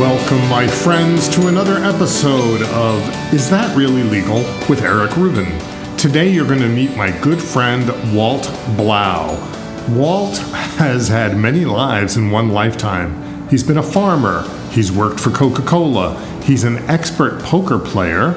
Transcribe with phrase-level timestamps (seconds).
[0.00, 5.58] Welcome, my friends, to another episode of Is That Really Legal with Eric Rubin.
[5.98, 9.34] Today, you're going to meet my good friend, Walt Blau.
[9.90, 10.38] Walt
[10.78, 13.46] has had many lives in one lifetime.
[13.50, 18.34] He's been a farmer, he's worked for Coca Cola, he's an expert poker player,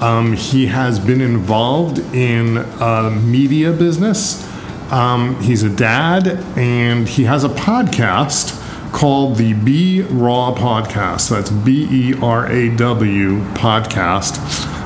[0.00, 4.44] um, he has been involved in a media business,
[4.90, 6.26] um, he's a dad,
[6.58, 8.62] and he has a podcast
[8.94, 11.28] called the B Raw Podcast.
[11.28, 14.38] That's B E R A W Podcast.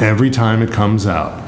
[0.00, 1.40] every time it comes out.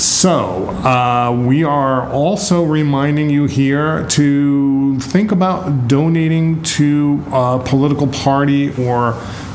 [0.00, 8.06] So, uh, we are also reminding you here to think about donating to a political
[8.06, 9.12] party or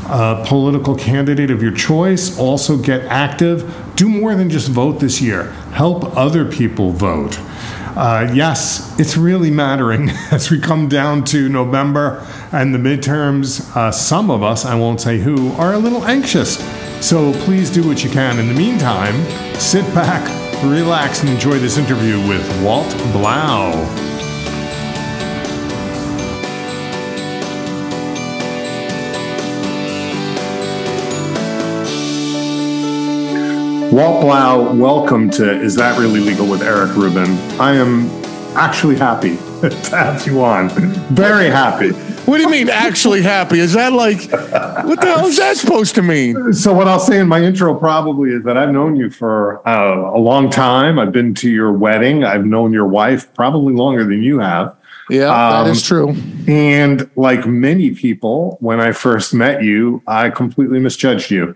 [0.08, 2.38] a political candidate of your choice.
[2.38, 3.74] Also, get active.
[3.96, 7.40] Do more than just vote this year, help other people vote.
[7.96, 13.74] Uh, yes, it's really mattering as we come down to November and the midterms.
[13.76, 16.58] Uh, some of us, I won't say who, are a little anxious.
[17.06, 18.38] So please do what you can.
[18.38, 19.16] In the meantime,
[19.56, 20.24] sit back,
[20.64, 24.15] relax, and enjoy this interview with Walt Blau.
[33.96, 37.30] Walt Blau, welcome to Is That Really Legal with Eric Rubin.
[37.62, 38.10] I am
[38.54, 40.68] actually happy to have you on.
[41.16, 41.92] Very happy.
[42.26, 43.60] What do you mean, actually happy?
[43.60, 46.52] Is that like, what the hell is that supposed to mean?
[46.52, 50.14] So, what I'll say in my intro probably is that I've known you for uh,
[50.14, 51.00] a long time.
[51.00, 52.26] I've been to your wedding.
[52.26, 54.76] I've known your wife probably longer than you have.
[55.10, 56.14] Yeah, Um, that is true.
[56.50, 61.56] And like many people, when I first met you, I completely misjudged you.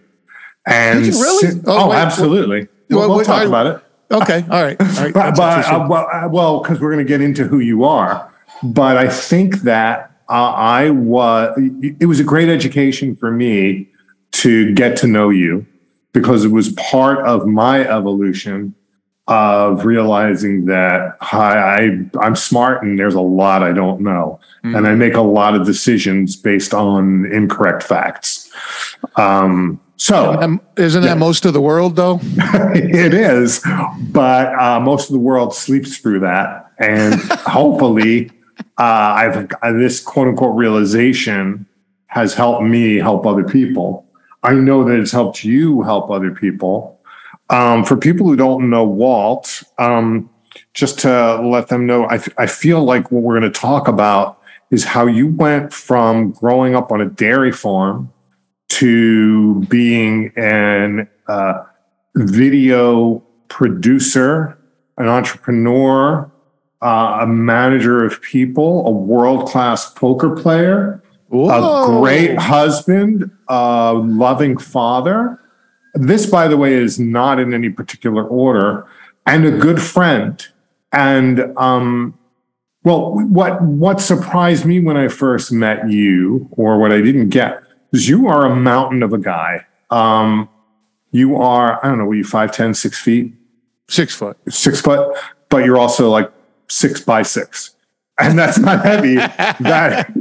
[0.70, 1.52] And Did you really?
[1.52, 2.68] si- Oh, oh, wait, absolutely.
[2.90, 3.84] well, we'll, we'll talk I- about it.
[4.12, 5.14] Okay, all right, all right.
[5.14, 8.34] But, but uh, well, uh, well, because we're going to get into who you are.
[8.64, 11.56] But I think that uh, I was.
[12.00, 13.88] It was a great education for me
[14.32, 15.66] to get to know you
[16.14, 18.74] because it was part of my evolution
[19.28, 24.88] of realizing that hi, I I'm smart and there's a lot I don't know, and
[24.88, 28.52] I make a lot of decisions based on incorrect facts.
[29.18, 32.20] Um, so isn't that most of the world, though?
[32.24, 33.62] it is,
[34.12, 38.32] but uh, most of the world sleeps through that, and hopefully,
[38.78, 38.82] uh,
[39.18, 41.66] I've uh, this quote unquote realization
[42.08, 44.08] has helped me help other people.
[44.42, 46.98] I know that it's helped you help other people.
[47.50, 50.30] Um, for people who don't know Walt, um,
[50.74, 54.40] just to let them know, I, I feel like what we're going to talk about
[54.72, 58.14] is how you went from growing up on a dairy farm
[58.80, 61.64] to being an uh,
[62.16, 64.58] video producer,
[64.98, 66.32] an entrepreneur,
[66.82, 74.58] uh, a manager of people, a world class poker player, a great husband, a loving
[74.58, 75.38] father.
[75.96, 78.88] This, by the way, is not in any particular order,
[79.26, 80.42] and a good friend.
[80.94, 82.18] And um,
[82.84, 87.62] well, what what surprised me when I first met you, or what I didn't get,
[87.94, 89.66] is you are a mountain of a guy.
[89.90, 90.50] Um,
[91.12, 93.34] you are, I don't know, were you 5'10, six feet?
[93.90, 94.38] six foot.
[94.50, 95.18] six foot,
[95.50, 96.32] but you're also like
[96.70, 97.76] six by six.
[98.22, 99.16] And that's not heavy.
[99.16, 100.12] that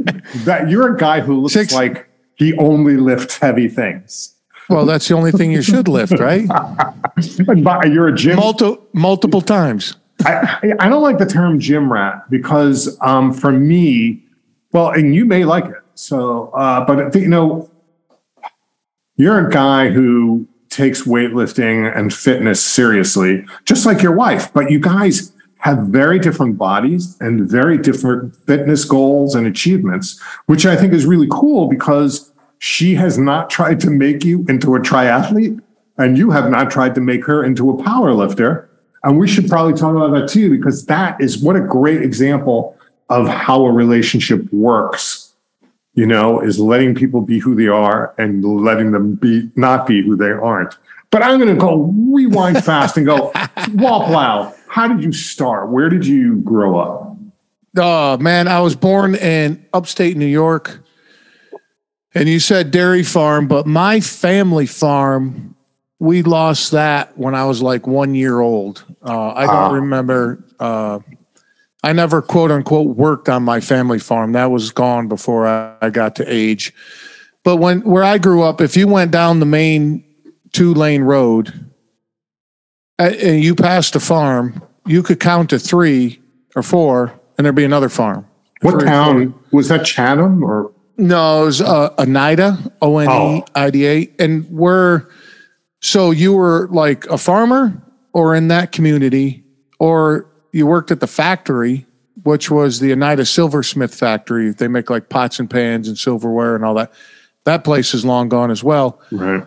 [0.44, 4.36] that you're a guy who looks Six- like he only lifts heavy things.
[4.68, 6.46] Well, that's the only thing you should lift, right?
[7.86, 8.36] You're a gym.
[8.36, 9.96] Multi- multiple times.
[10.24, 14.22] I, I- I don't like the term gym rat because um, for me,
[14.72, 15.82] well, and you may like it.
[15.98, 17.68] So, uh, but you know,
[19.16, 24.52] you're a guy who takes weightlifting and fitness seriously, just like your wife.
[24.52, 30.66] But you guys have very different bodies and very different fitness goals and achievements, which
[30.66, 34.78] I think is really cool because she has not tried to make you into a
[34.78, 35.60] triathlete
[35.96, 38.70] and you have not tried to make her into a power lifter.
[39.02, 42.76] And we should probably talk about that too, because that is what a great example
[43.08, 45.17] of how a relationship works.
[45.98, 50.00] You know, is letting people be who they are and letting them be not be
[50.00, 50.76] who they aren't.
[51.10, 53.32] But I'm going to go rewind fast and go,
[53.72, 55.70] Blau, how did you start?
[55.70, 57.16] Where did you grow up?
[57.76, 60.78] Oh man, I was born in upstate New York.
[62.14, 65.56] And you said dairy farm, but my family farm,
[65.98, 68.84] we lost that when I was like one year old.
[69.04, 69.70] Uh, I don't Ah.
[69.72, 70.44] remember.
[70.60, 71.00] Uh,
[71.88, 74.32] I never quote unquote worked on my family farm.
[74.32, 76.74] That was gone before I, I got to age.
[77.44, 80.04] But when where I grew up, if you went down the main
[80.52, 81.66] two lane road
[82.98, 86.20] and you passed a farm, you could count to three
[86.54, 88.26] or four, and there'd be another farm.
[88.60, 89.86] What town was that?
[89.86, 94.10] Chatham or No, it was uh, Oneida, O N E I D A.
[94.18, 95.06] And we're,
[95.80, 97.80] so you were like a farmer
[98.12, 99.42] or in that community,
[99.78, 101.86] or you worked at the factory,
[102.22, 104.50] which was the Oneida Silversmith factory.
[104.50, 106.92] They make like pots and pans and silverware and all that.
[107.44, 109.00] That place is long gone as well.
[109.10, 109.44] right?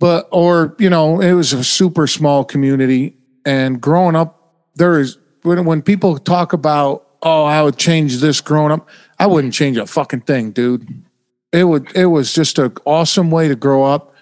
[0.00, 3.16] But, or, you know, it was a super small community.
[3.44, 8.40] And growing up, there is, when, when people talk about, oh, I would change this
[8.40, 8.88] growing up,
[9.20, 11.04] I wouldn't change a fucking thing, dude.
[11.52, 14.14] It would, it was just an awesome way to grow up.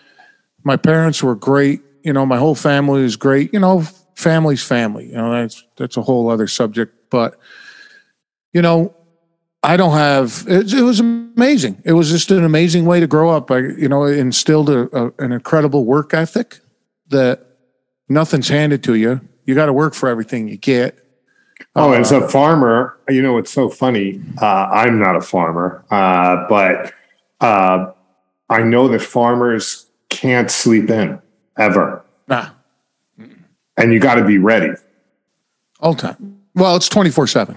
[0.64, 1.80] My parents were great.
[2.02, 3.52] You know, my whole family was great.
[3.54, 3.84] You know,
[4.20, 5.06] family's family.
[5.06, 6.94] You know, that's, that's a whole other subject.
[7.10, 7.38] But,
[8.52, 8.94] you know,
[9.62, 10.44] I don't have.
[10.46, 11.82] It, it was amazing.
[11.84, 13.50] It was just an amazing way to grow up.
[13.50, 16.60] I, you know, instilled a, a, an incredible work ethic
[17.08, 17.46] that
[18.08, 19.20] nothing's handed to you.
[19.44, 20.96] You got to work for everything you get.
[21.76, 24.20] Oh, as a farmer, you know, it's so funny.
[24.40, 26.92] Uh, I'm not a farmer, uh, but
[27.40, 27.92] uh,
[28.48, 31.20] I know that farmers can't sleep in
[31.58, 32.50] ever, Nah,
[33.80, 34.72] and you got to be ready.
[35.80, 36.38] all the time.
[36.54, 37.56] Well, it's twenty four seven.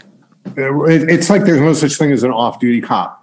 [0.56, 3.20] It's like there's no such thing as an off-duty cop.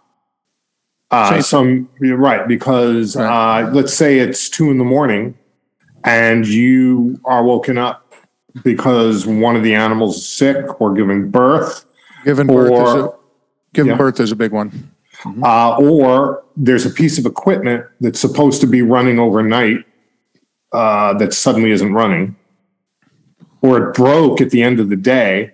[1.10, 3.64] Uh, some you're right because Right.
[3.64, 5.34] uh, let's say it's two in the morning,
[6.04, 8.14] and you are woken up
[8.64, 11.84] because one of the animals is sick or giving birth,
[12.24, 13.18] Giving birth is a or
[13.74, 13.96] giving Yeah.
[13.96, 14.90] birth is a big one.
[15.42, 19.84] uh, or there's a piece of equipment that's supposed to be running overnight
[20.72, 22.34] uh, that suddenly isn't running,
[23.62, 25.52] or it broke at the end of the day,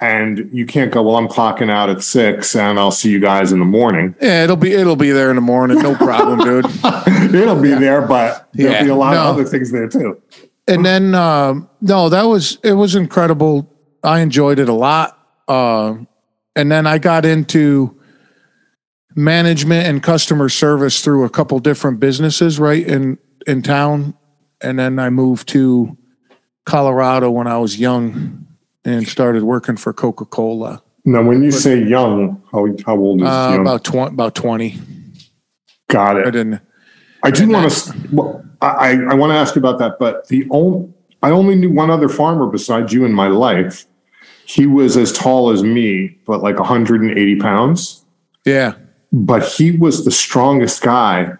[0.00, 1.02] and you can't go.
[1.02, 4.14] Well, I'm clocking out at six, and I'll see you guys in the morning.
[4.20, 5.78] Yeah, it'll be it'll be there in the morning.
[5.78, 6.66] No problem, dude.
[7.34, 8.82] It'll be there, but there'll Yeah.
[8.84, 9.20] be a lot No.
[9.22, 10.20] of other things there too.
[10.68, 13.68] and then um, no, that was it was incredible.
[14.04, 15.18] I enjoyed it a lot.
[15.48, 15.94] Uh,
[16.56, 17.96] and then I got into
[19.14, 24.14] management and customer service through a couple different businesses right in in town.
[24.60, 25.96] And then I moved to
[26.64, 28.46] Colorado when I was young
[28.84, 30.82] and started working for Coca Cola.
[31.04, 33.60] Now, when you say young, how, how old is Uh, young?
[33.62, 34.78] about twenty, about twenty.
[35.88, 36.26] Got it.
[36.26, 36.60] I didn't.
[37.24, 37.94] I do want to.
[38.12, 40.88] Well, I I want to ask you about that, but the only
[41.22, 43.84] I only knew one other farmer besides you in my life.
[44.44, 48.04] He was as tall as me, but like 180 pounds.
[48.44, 48.74] Yeah.
[49.12, 51.32] But he was the strongest guy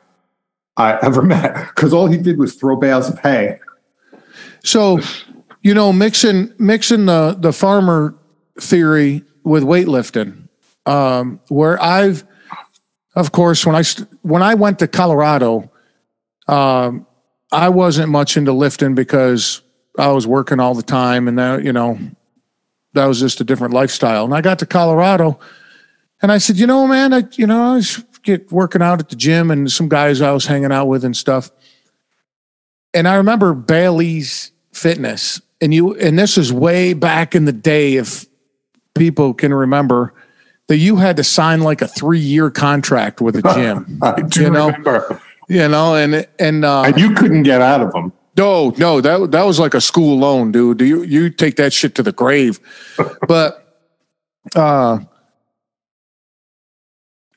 [0.77, 3.59] I ever met because all he did was throw bales of hay.
[4.65, 5.01] So,
[5.63, 8.15] you know, mixing mixing the the farmer
[8.61, 10.49] theory with weightlifting,
[10.87, 12.25] um, where I've,
[13.15, 13.83] of course, when I
[14.23, 15.71] when I went to Colorado,
[16.49, 17.07] um,
[17.51, 19.63] I wasn't much into lifting because
[19.99, 21.99] I was working all the time, and that you know,
[22.93, 24.25] that was just a different lifestyle.
[24.25, 25.41] And I got to Colorado,
[26.21, 29.09] and I said, you know, man, I you know, I was get working out at
[29.09, 31.51] the gym, and some guys I was hanging out with and stuff
[32.95, 37.95] and I remember Bally's Fitness, and you, and this is way back in the day,
[37.97, 38.25] if
[38.95, 40.15] people can remember,
[40.69, 44.51] that you had to sign like a three-year contract with a gym, I do You
[44.51, 44.67] know?
[44.67, 45.21] remember.
[45.49, 48.13] you know, and and uh, And you couldn't get out of them.
[48.39, 50.81] no, no, that that was like a school loan, dude.
[50.81, 52.59] You you take that shit to the grave.
[53.29, 53.59] but
[54.57, 54.99] uh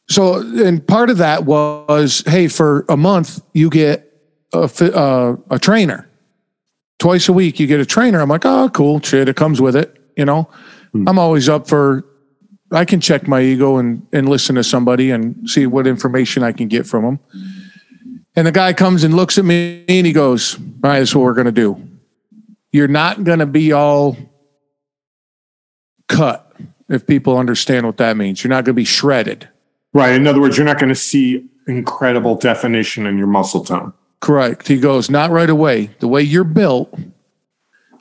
[0.08, 4.10] so and part of that was hey, for a month you get
[4.54, 6.05] a uh, a trainer.
[7.00, 8.22] Twice a week you get a trainer.
[8.22, 9.02] I'm like, "Oh, cool.
[9.02, 10.50] Shit, it comes with it, you know."
[10.94, 11.08] Hmm.
[11.08, 12.06] I'm always up for
[12.72, 16.52] I can check my ego and and listen to somebody and see what information I
[16.52, 17.20] can get from them.
[18.36, 21.16] And the guy comes and looks at me and he goes, All right, this is
[21.16, 21.82] what we're going to do.
[22.72, 24.18] You're not going to be all
[26.10, 26.52] cut,
[26.90, 28.44] if people understand what that means.
[28.44, 29.48] You're not going to be shredded.
[29.94, 30.14] Right.
[30.14, 33.94] In other words, you're not going to see incredible definition in your muscle tone.
[34.20, 34.68] Correct.
[34.68, 35.92] He goes, Not right away.
[36.00, 36.94] The way you're built,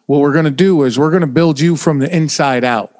[0.06, 2.92] what we're going to do is we're going to build you from the inside out.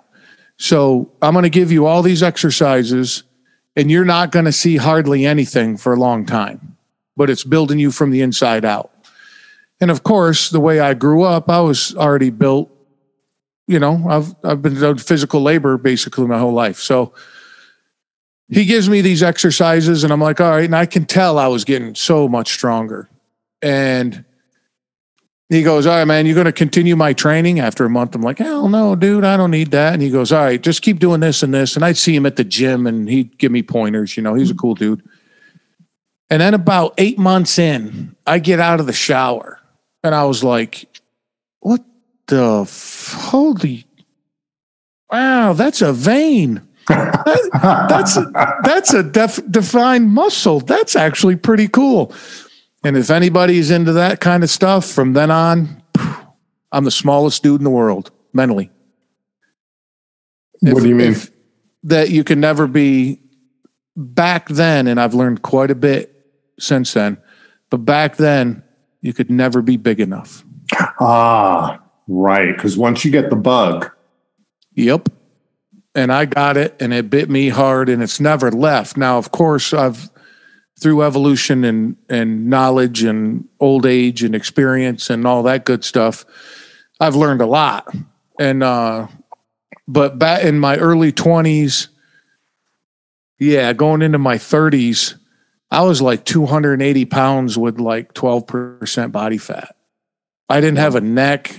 [0.57, 3.25] So I'm going to give you all these exercises,
[3.77, 6.77] and you're not going to see hardly anything for a long time,
[7.17, 8.91] but it's building you from the inside out.
[9.81, 12.71] And of course, the way I grew up, I was already built
[13.67, 16.79] you know, I've I've been doing physical labor basically my whole life.
[16.79, 17.15] So
[18.49, 21.47] he gives me these exercises and I'm like, all right, and I can tell I
[21.47, 23.09] was getting so much stronger.
[23.63, 24.25] And
[25.49, 28.15] he goes, All right, man, you're going to continue my training after a month.
[28.15, 29.95] I'm like, Hell no, dude, I don't need that.
[29.95, 31.77] And he goes, All right, just keep doing this and this.
[31.77, 34.17] And I'd see him at the gym and he'd give me pointers.
[34.17, 35.03] You know, he's a cool dude.
[36.31, 39.61] And then about eight months in, I get out of the shower
[40.03, 40.87] and I was like,
[41.61, 41.83] What
[42.27, 43.87] the f- holy
[45.11, 46.61] wow, that's a vein.
[46.89, 48.31] That- that's a,
[48.63, 50.61] that's a def, defined muscle.
[50.61, 52.15] That's actually pretty cool.
[52.83, 55.83] And if anybody's into that kind of stuff, from then on,
[56.73, 58.71] I'm the smallest dude in the world mentally.
[60.61, 61.13] What do you mean?
[61.13, 61.31] if-
[61.87, 63.21] that you can never be
[63.97, 66.15] back then, and I've learned quite a bit
[66.59, 67.19] since then,
[67.71, 68.63] but back then,
[69.03, 70.43] you could never be big enough.
[70.99, 72.55] Ah, right.
[72.57, 73.91] Because once you get the bug,
[74.77, 75.09] Yep.
[75.95, 78.97] And I got it and it bit me hard and it's never left.
[78.97, 80.11] Now, of course, I've
[80.79, 86.25] through evolution and and knowledge and old age and experience and all that good stuff,
[87.01, 87.95] I've learned a lot.
[88.39, 89.09] And uh
[89.87, 91.89] but back in my early 20s,
[93.39, 95.15] yeah, going into my 30s,
[95.71, 99.77] I was like 280 pounds with like 12% body fat.
[100.49, 101.55] I didn't have a neck.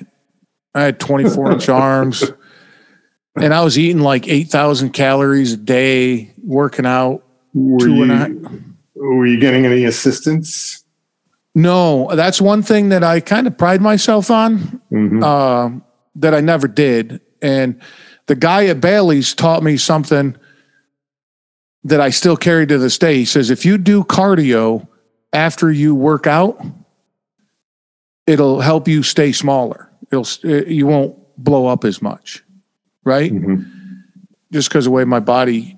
[0.73, 2.23] I had 24 inch arms
[3.35, 7.23] and I was eating like 8,000 calories a day, working out
[7.53, 10.83] were two you, and a were you getting any assistance?
[11.53, 15.23] No, that's one thing that I kind of pride myself on Mhm.
[15.23, 15.79] uh,
[16.15, 17.21] that I never did.
[17.41, 17.79] And
[18.27, 20.35] the guy at Bally's taught me something
[21.83, 23.17] that I still carry to this day.
[23.17, 24.87] He says, if you do cardio
[25.33, 26.59] after you work out,
[28.27, 29.89] it'll help you stay smaller.
[30.11, 30.25] It'll,
[30.67, 32.43] you won't blow up as much.
[33.05, 33.31] Right.
[33.31, 33.71] Mhm.
[34.51, 35.77] just because of the way my body.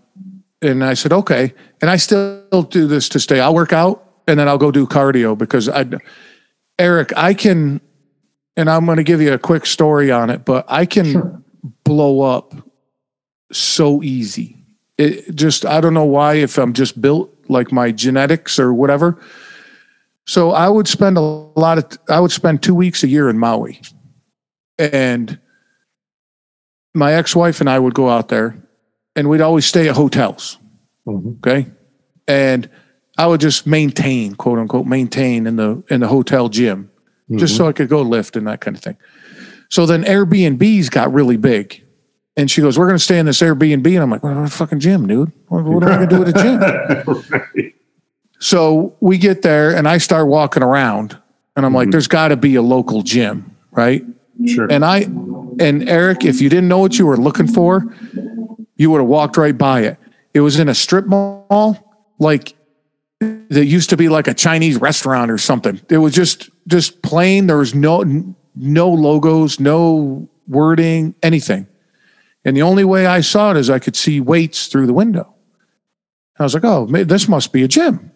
[0.62, 1.53] And I said, okay.
[1.81, 3.39] And I still do this to stay.
[3.39, 5.86] I'll work out and then I'll go do cardio because I,
[6.79, 7.81] Eric, I can,
[8.55, 11.41] and I'm going to give you a quick story on it, but I can Sure.
[11.86, 12.53] blow up
[13.51, 14.57] so easy.
[14.98, 19.17] It just, I don't know why, if I'm just built like my genetics or whatever.
[20.25, 23.38] So I would spend a lot of, I would spend two weeks a year in
[23.39, 23.79] Maui.
[24.77, 25.39] And
[26.94, 28.58] my ex wife and I would go out there
[29.15, 30.58] and we'd always stay at hotels.
[31.08, 31.38] Mhm.
[31.38, 31.67] Okay.
[32.27, 32.70] And
[33.17, 36.89] I would just maintain, quote unquote, maintain in the in the hotel gym,
[37.36, 38.98] just so I could go lift and that kind of thing.
[39.70, 41.84] So then Airbnbs got really big.
[42.36, 43.88] And she goes, We're gonna stay in this Airbnb.
[43.88, 45.32] And I'm like, What a fucking gym, dude.
[45.48, 47.24] What, what am I gonna do at a gym?
[47.56, 47.74] right.
[48.39, 51.17] So we get there and I start walking around
[51.56, 54.03] and I'm like, there's got to be a local gym, right?
[54.46, 54.67] Sure.
[54.72, 55.08] And I,
[55.59, 57.93] and Eric, if you didn't know what you were looking for,
[58.75, 59.97] you would have walked right by it.
[60.33, 62.55] It was in a strip mall, like
[63.19, 65.81] that used to be like a Chinese restaurant or something.
[65.89, 67.47] It was just, just plain.
[67.47, 68.03] There was no,
[68.55, 71.67] no logos, no wording, anything.
[72.45, 75.33] And the only way I saw it is I could see weights through the window.
[76.39, 78.11] I was like, oh, this must be a gym.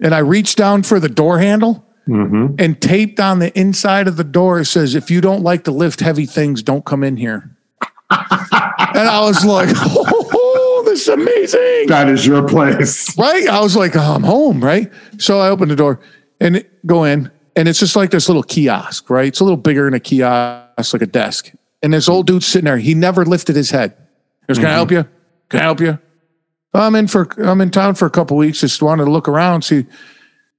[0.00, 2.60] And I reached down for the door handle Mhm.
[2.60, 6.00] and taped on the inside of the door says, if you don't like to lift
[6.00, 7.50] heavy things, don't come in here.
[8.10, 11.86] and I was like, oh, this is amazing.
[11.88, 13.16] That is your place.
[13.18, 13.48] Right?
[13.48, 14.92] I was like, oh, I'm home, right?
[15.18, 16.00] So I opened the door
[16.40, 19.28] and go in, and it's just like this little kiosk, right?
[19.28, 21.52] It's a little bigger than a kiosk, like a desk.
[21.82, 23.94] And this old dude sitting there, he never lifted his head.
[24.42, 25.06] He goes, Can I help you?
[25.48, 25.98] Can I help you?
[26.74, 28.60] I'm in for I'm in town for a couple weeks.
[28.60, 29.86] Just wanted to look around, see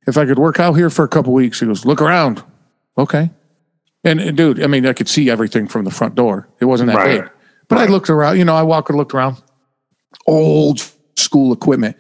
[0.08, 1.60] if I could work out here for a couple weeks.
[1.60, 2.44] He goes, Look around.
[2.98, 3.30] Okay.
[4.04, 6.48] And, and dude, I mean, I could see everything from the front door.
[6.60, 7.22] It wasn't that Right.
[7.24, 7.32] big.
[7.68, 9.42] But I looked around, you know, I walked and looked around.
[10.28, 10.80] Old
[11.16, 11.98] school equipment.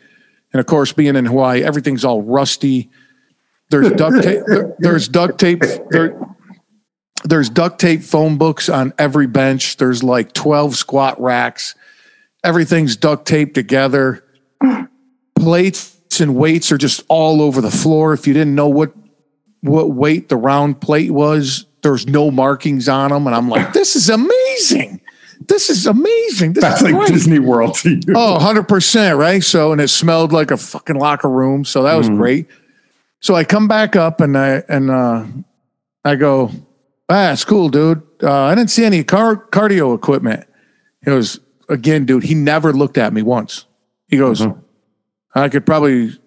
[0.53, 2.89] And of course, being in Hawaii, everything's all rusty.
[3.71, 4.43] There's duct tape.
[4.45, 5.63] there- there's duct tape.
[5.89, 6.19] There,
[7.23, 9.77] there's duct tape phone books on every bench.
[9.77, 11.73] There's like 12 squat racks.
[12.43, 14.23] Everything's duct taped together.
[15.37, 18.13] Plates and weights are just all over the floor.
[18.13, 18.93] If you didn't know what
[19.61, 23.25] what weight the round plate was, there's no markings on them.
[23.25, 25.01] And I'm like, this is amazing.
[25.47, 26.53] This is amazing.
[26.53, 27.07] This That's is like great.
[27.09, 28.01] Disney World to you.
[28.15, 29.43] Oh, 100%, right?
[29.43, 31.65] So, and it smelled like a fucking locker room.
[31.65, 32.17] So that was Mhm.
[32.17, 32.47] great.
[33.21, 35.23] So I come back up and I, and, uh,
[36.03, 36.51] I go,
[37.09, 38.01] ah, it's cool, dude.
[38.21, 40.45] Uh, I didn't see any car, cardio equipment.
[41.03, 43.65] He goes, again, dude, he never looked at me once.
[44.07, 44.57] He goes, Mhm.
[45.35, 46.17] I could probably,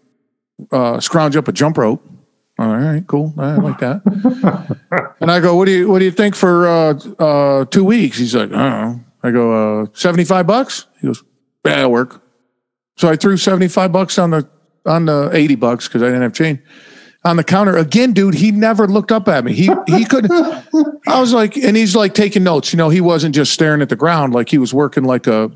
[0.70, 2.04] uh, scrounge up a jump rope.
[2.58, 3.32] All right, cool.
[3.38, 4.02] I like that.
[5.20, 8.18] and I go, what do you what do you think for uh, uh, two weeks?
[8.18, 9.04] He's like, I don't know.
[9.22, 10.86] I go, uh, seventy five bucks.
[11.00, 11.22] He goes,
[11.64, 12.20] yeah, that'll work.
[12.96, 14.48] So I threw seventy five bucks on the
[14.86, 16.58] on the eighty bucks because I didn't have change
[17.24, 18.34] on the counter again, dude.
[18.34, 19.52] He never looked up at me.
[19.52, 20.26] He he could.
[21.06, 22.72] I was like, and he's like taking notes.
[22.72, 25.50] You know, he wasn't just staring at the ground like he was working like a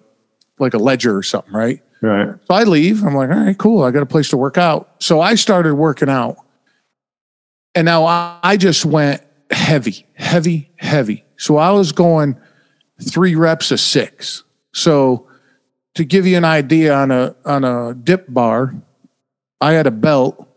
[0.58, 1.80] like a ledger or something, right?
[2.02, 2.34] Right.
[2.46, 3.04] So I leave.
[3.04, 3.84] I'm like, all right, cool.
[3.84, 4.96] I got a place to work out.
[4.98, 6.36] So I started working out.
[7.74, 11.24] And now I, I just went heavy, heavy, heavy.
[11.36, 12.36] So I was going
[13.00, 14.42] three reps of six.
[14.74, 15.28] So
[15.94, 18.74] to give you an idea on a on a dip bar,
[19.60, 20.48] I had a belt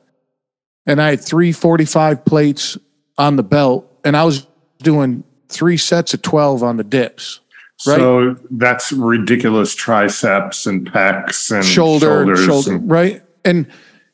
[0.86, 2.78] and I had three 45 plates
[3.18, 4.46] on the belt, and I was
[4.80, 7.40] doing three sets of 12 on the dips.
[7.88, 7.98] Right?
[7.98, 13.22] So that's ridiculous triceps and pecs and shoulder, shoulders shoulder, and- right?
[13.44, 13.68] And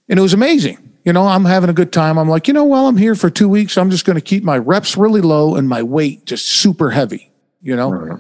[0.09, 0.77] and it was amazing.
[1.05, 2.17] You know, I'm having a good time.
[2.19, 4.43] I'm like, you know, while I'm here for two weeks, I'm just going to keep
[4.43, 7.31] my reps really low and my weight just super heavy.
[7.63, 8.19] You know, Right.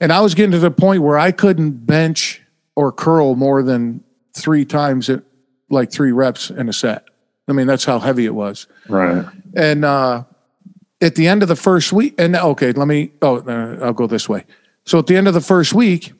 [0.00, 2.40] and I was getting to the point where I couldn't bench
[2.76, 4.02] or curl more than
[4.34, 5.22] three times at
[5.70, 7.04] like three reps in a set.
[7.48, 8.66] I mean, that's how heavy it was.
[8.88, 9.24] Right.
[9.54, 10.24] And uh,
[11.00, 13.12] at the end of the first week, and okay, let me.
[13.22, 14.44] Oh, uh, I'll go this way.
[14.84, 16.12] So at the end of the first week,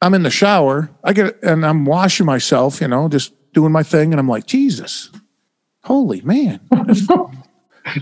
[0.00, 0.90] I'm in the shower.
[1.04, 2.80] I get and I'm washing myself.
[2.80, 5.10] You know, just doing my thing, and I'm like, Jesus,
[5.82, 6.60] holy man,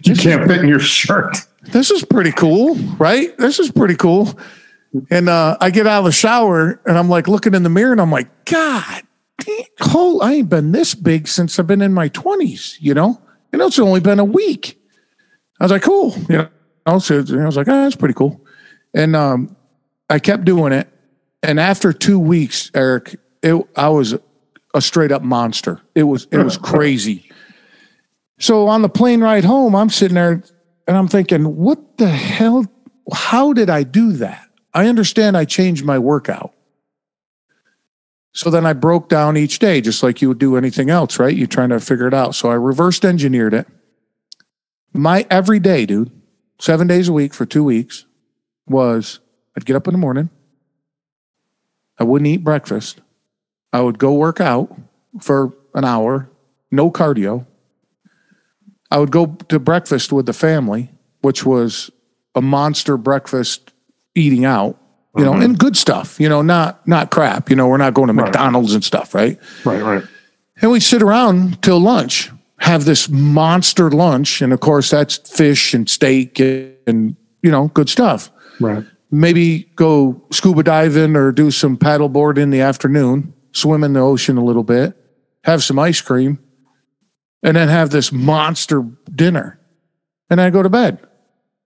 [0.05, 1.37] You can't fit in your shirt.
[1.63, 3.37] this is pretty cool, right?
[3.39, 4.39] This is pretty cool.
[5.11, 7.93] And uh, I get out of the shower, and I'm like looking in the mirror,
[7.93, 9.03] and I'm like, God,
[9.39, 12.77] dang, whole I ain't been this big since I've been in my 20s.
[12.81, 13.21] You know,
[13.53, 14.81] you know, it's only been a week.
[15.61, 16.15] I was like, cool.
[16.29, 16.49] You
[16.87, 18.45] know, so I was like, oh, that's pretty cool.
[18.95, 19.56] And um,
[20.09, 20.89] I kept doing it.
[21.43, 24.15] And after two weeks, Eric, it, I was
[24.75, 25.81] a straight up monster.
[25.95, 27.31] It was it was crazy.
[28.39, 30.43] So on the plane ride home, I'm sitting there
[30.87, 32.67] and I'm thinking, what the hell?
[33.13, 34.49] How did I do that?
[34.75, 36.53] I understand I changed my workout.
[38.33, 41.35] So then I broke down each day, just like you would do anything else, right?
[41.35, 42.35] You're trying to figure it out.
[42.35, 43.67] So I reversed engineered it.
[44.93, 46.11] My every day, dude,
[46.59, 48.05] seven days a week for two weeks
[48.69, 49.21] was
[49.57, 50.31] I'd get up in the morning.
[51.99, 53.01] I wouldn't eat breakfast.
[53.73, 54.75] I would go work out
[55.21, 56.29] for an hour,
[56.71, 57.47] no cardio.
[58.91, 60.91] I would go to breakfast with the family,
[61.23, 61.91] which was
[62.35, 63.73] a monster breakfast
[64.15, 64.79] eating out,
[65.17, 65.45] you know, uh-huh.
[65.45, 67.51] and good stuff, you know, not not crap.
[67.51, 69.39] You know, we're not going to McDonald's and stuff, right?
[69.65, 69.83] Right.
[69.83, 70.05] Right.
[70.63, 75.75] And we sit around till lunch, have this monster lunch, and of course that's fish
[75.75, 78.31] and steak and you know, good stuff.
[78.61, 78.85] Right.
[79.11, 84.37] Maybe go scuba diving or do some paddleboard in the afternoon, swim in the ocean
[84.37, 84.97] a little bit,
[85.45, 86.39] have some ice cream,
[87.43, 89.61] and then have this monster dinner.
[90.29, 90.99] And I go to bed.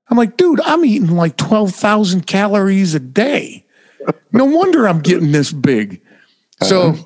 [0.09, 3.65] I'm like, dude, I'm eating like 12,000 calories a day.
[4.33, 6.03] No wonder I'm getting this big.
[6.63, 7.03] So, uh-huh.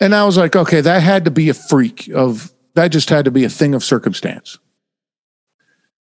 [0.00, 3.26] and I was like, okay, that had to be a freak of, that just had
[3.26, 4.58] to be a thing of circumstance.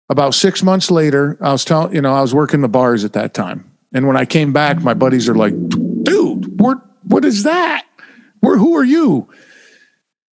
[0.10, 3.13] About six months later, I was telling, you know, I was working the bars at
[3.13, 3.72] that time.
[3.93, 5.54] And when I came back, my buddies are like,
[6.04, 7.86] dude, what, what is that?
[8.39, 9.30] Where, who are you?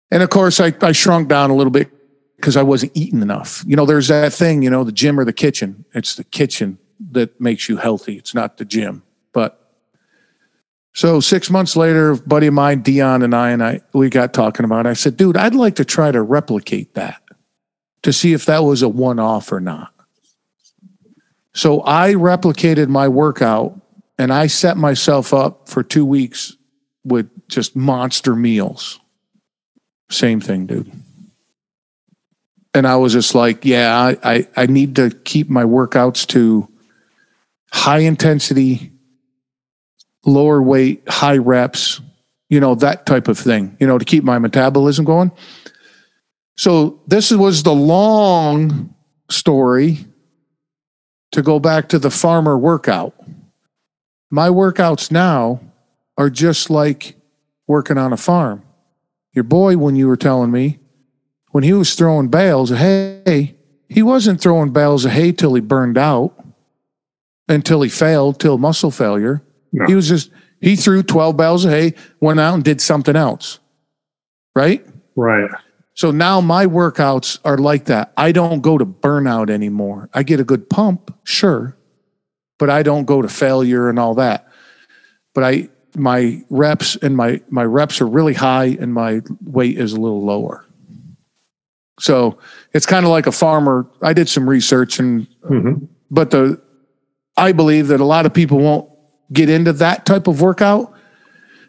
[0.09, 1.91] And of course, I, I shrunk down a little bit
[2.37, 3.63] because I wasn't eating enough.
[3.67, 5.85] You know, there's that thing, you know, the gym or the kitchen.
[5.93, 6.79] It's the kitchen
[7.11, 8.17] that makes you healthy.
[8.17, 9.03] It's not the gym.
[9.33, 9.59] But
[10.93, 14.63] so six months later, buddy of mine, Dion, and I, and I, we got talking
[14.63, 14.85] about.
[14.87, 14.89] It.
[14.89, 17.21] I said, dude, I'd like to try to replicate that
[18.03, 19.93] to see if that was a one-off or not.
[21.53, 23.79] So I replicated my workout
[24.17, 26.55] and I set myself up for two weeks
[27.03, 28.99] with just monster meals.
[30.09, 30.91] Same thing, dude.
[32.73, 36.67] And I was just like, yeah, I, I, I need to keep my workouts to
[37.73, 38.91] high intensity,
[40.25, 42.01] lower weight, high reps,
[42.49, 45.31] you know, that type of thing, you know, to keep my metabolism going.
[46.57, 48.93] So this was the long
[49.29, 50.05] story
[51.31, 53.13] to go back to the farmer workout.
[54.31, 55.61] My workouts now
[56.17, 57.15] are just like
[57.67, 58.63] working on a farm.
[59.33, 60.79] Your boy, when you were telling me,
[61.51, 63.55] when he was throwing bales of hay,
[63.87, 66.33] he wasn't throwing bales of hay till he burned out,
[67.47, 69.43] until he failed, till muscle failure.
[69.71, 69.85] No.
[69.85, 73.59] He was just, he threw 12 bales of hay, went out and did something else.
[74.55, 74.85] Right?
[75.15, 75.49] Right.
[75.97, 78.13] So now my workouts are like that.
[78.15, 80.11] I don't go to burnout anymore.
[80.13, 81.75] I get a good pump, sure,
[82.59, 84.47] but I don't go to failure and all that.
[85.33, 89.93] But I my reps and my my reps are really high and my weight is
[89.93, 90.63] a little lower.
[91.99, 92.37] So
[92.73, 93.89] it's kind of like a farmer.
[94.03, 95.85] I did some research and, mm-hmm.
[96.11, 96.61] but the,
[97.37, 98.87] I believe that a lot of people won't
[99.33, 100.93] get into that type of workout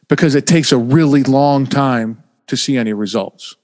[0.07, 3.57] because it takes a really long time to see any results.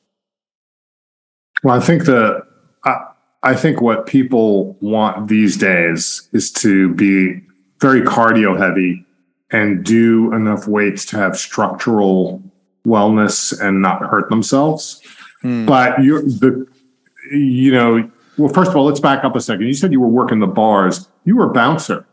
[1.65, 2.47] Well, I think the
[2.85, 3.07] I,
[3.43, 7.41] I think what people want these days is to be
[7.81, 9.05] very cardio heavy
[9.51, 12.43] and do enough weights to have structural
[12.87, 15.01] wellness and not hurt themselves.
[15.41, 15.65] Hmm.
[15.67, 16.67] But you the
[17.33, 19.67] you know, well, first of all, let's back up a second.
[19.67, 21.09] You said you were working the bars.
[21.25, 22.05] You were a bouncer.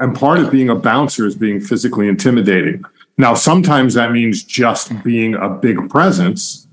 [0.00, 2.84] And part of being a bouncer is being physically intimidating.
[3.16, 6.67] Now, sometimes that means just being a big presence,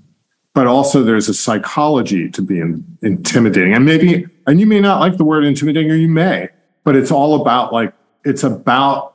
[0.55, 3.73] but also there's a psychology to being intimidating.
[3.73, 6.47] And maybe, and you may not like the word intimidating, or you may,
[6.85, 9.13] but it's all about like, it's about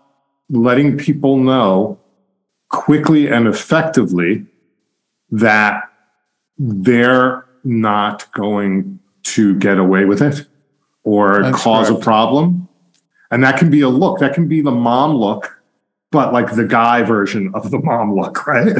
[0.50, 1.98] letting people know
[2.68, 4.46] quickly and effectively
[5.30, 5.90] that
[6.58, 10.46] they're not going to get away with it
[11.04, 12.02] or That's cause correct.
[12.02, 12.68] a problem.
[13.30, 15.58] And that can be a look, that can be the mom look,
[16.10, 18.76] but like the guy version of the mom look, right?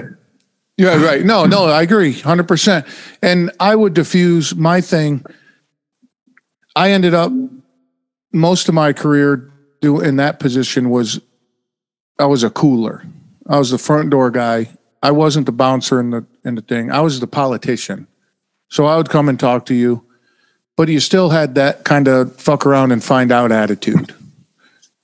[0.80, 1.22] Yeah, right.
[1.22, 2.86] No, no, I agree 100%.
[3.20, 5.22] And I would diffuse my thing.
[6.74, 7.30] I ended up
[8.32, 11.20] most of my career do in that position was
[12.18, 13.04] I was a cooler.
[13.46, 14.70] I was the front door guy.
[15.02, 16.90] I wasn't the bouncer in the in the thing.
[16.90, 18.06] I was the politician.
[18.68, 20.02] So I would come and talk to you,
[20.78, 24.14] but you still had that kind of fuck around and find out attitude.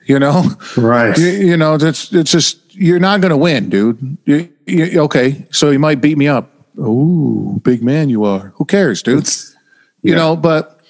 [0.07, 0.45] You know?
[0.77, 1.19] Right.
[1.19, 4.17] you, you know, that's it's just you're not going to win, dude.
[4.25, 6.51] You, you, okay, so you might beat me up.
[6.79, 8.53] Ooh, big man you are.
[8.57, 9.29] Who cares, dude?
[10.03, 10.81] you know, but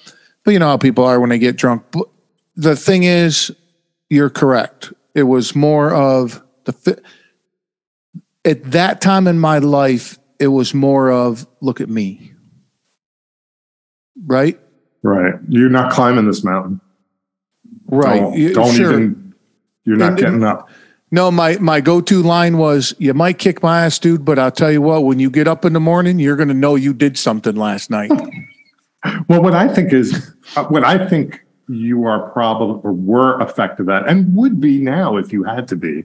[0.44, 1.84] but you know how people are when they get drunk.
[1.92, 2.08] But
[2.56, 3.54] the thing is,
[4.10, 4.92] you're correct.
[5.14, 7.00] It was more of the
[8.44, 10.18] at that time in my life.
[10.38, 12.32] It was more of look at me,
[14.26, 14.58] right?
[15.02, 15.34] Right.
[15.48, 16.80] You're not climbing this mountain.
[17.86, 18.20] Right.
[18.20, 18.92] Don't, don't sure.
[18.92, 19.34] even,
[19.84, 20.68] you're not And- getting up.
[21.10, 24.50] No, my my go to line was, "You might kick my ass, dude, but I'll
[24.50, 25.04] tell you what.
[25.04, 27.90] When you get up in the morning, you're going to know you did something last
[27.90, 28.10] night."
[29.28, 33.88] Well, what I think is, uh, what I think you are probably or were effective
[33.88, 36.04] at, and would be now if you had to be.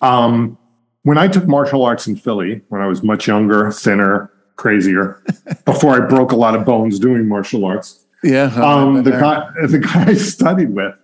[0.00, 0.58] Um,
[1.02, 5.22] when I took martial arts in Philly, when I was much younger, thinner, crazier,
[5.64, 8.44] before I broke a lot of bones doing martial arts, yeah.
[8.56, 10.94] um, the guy, the guy I studied with,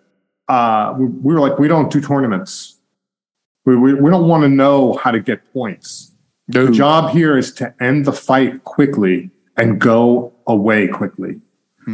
[0.49, 2.78] uh, we, we were like, we don't do tournaments.
[3.69, 6.13] We, we, we don't want to know how to get points.
[6.49, 11.43] The job here is to end the fight quickly and go away quickly.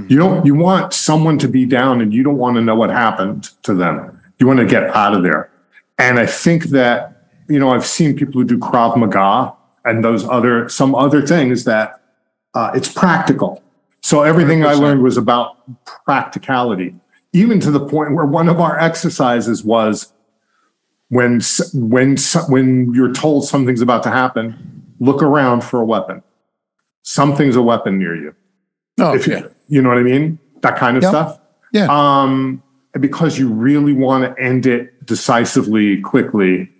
[0.08, 2.90] You don't you want someone to be down and you don't want to know what
[2.90, 4.20] happened to them.
[4.38, 5.50] You want to get out of there.
[5.98, 9.52] And I think that, you know, I've seen people who do Krav Maga
[9.84, 12.00] and those other some other things that
[12.54, 13.62] uh, it's practical.
[14.00, 14.80] So everything I 100%.
[14.80, 15.56] learned was about
[16.04, 16.94] practicality,
[17.32, 20.12] even to the point where one of our exercises was
[21.08, 21.40] when
[21.74, 22.16] when
[22.48, 26.22] when you're told something's about to happen, look around for a weapon.
[27.02, 28.34] Something's a weapon near you.
[28.98, 29.46] Oh, If you, yeah.
[29.68, 31.10] you know what I mean, that kind of Yeah.
[31.10, 31.40] stuff.
[31.72, 31.86] Yeah.
[31.90, 32.62] Um,
[32.98, 36.70] because you really want to end it decisively, quickly,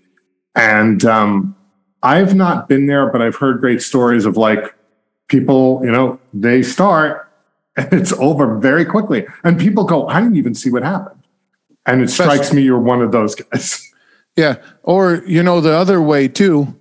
[0.54, 1.56] and um,
[2.02, 4.72] I've not been there, but I've heard great stories of like
[5.28, 5.80] people.
[5.84, 7.28] You know, they start
[7.76, 11.20] and it's over very quickly, and people go, "I didn't even see what happened."
[11.87, 13.90] And it Especially- strikes me you're one of those guys.
[14.36, 14.56] Yeah.
[14.82, 16.74] Or, you know, the other way too,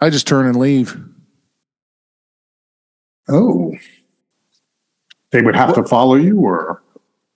[0.00, 0.96] I just turn and leave.
[3.28, 3.72] Oh.
[5.30, 6.82] They would have to follow you or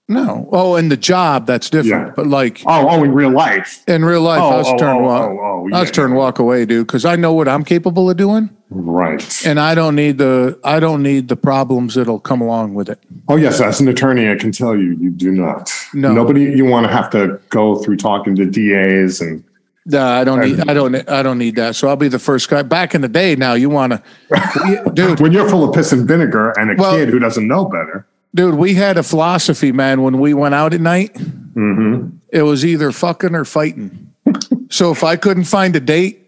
[0.07, 0.47] No.
[0.51, 2.07] Oh, in the job, that's different.
[2.09, 2.13] Yeah.
[2.15, 3.83] But like oh oh in real life.
[3.87, 5.29] in real life, Oh, I was oh, turn oh, walk.
[5.29, 8.09] oh, oh, I was yeah, turn walk away, dude, because I know what I'm capable
[8.09, 9.45] of doing, Right.
[9.45, 12.99] and I don't need the I don't need the problems that'll come along with it.
[13.27, 15.71] Oh yes, as an attorney, I can tell you, you do not.
[15.95, 16.13] No.
[16.13, 19.43] Nobody you want to have to go through talking to DAs and
[19.89, 21.75] No, I don't need I don't I don't need that.
[21.75, 22.61] So I'll be the first guy.
[22.61, 26.05] Back in the day, now you want to, dude, when you're full of piss and
[26.07, 28.05] vinegar and a Well- kid who doesn't know better.
[28.35, 28.55] dude.
[28.55, 30.01] We had a philosophy, man.
[30.01, 32.17] When we went out at night, Mm-hmm.
[32.31, 34.13] it was either fucking or fighting.
[34.69, 36.23] so if I couldn't find a date,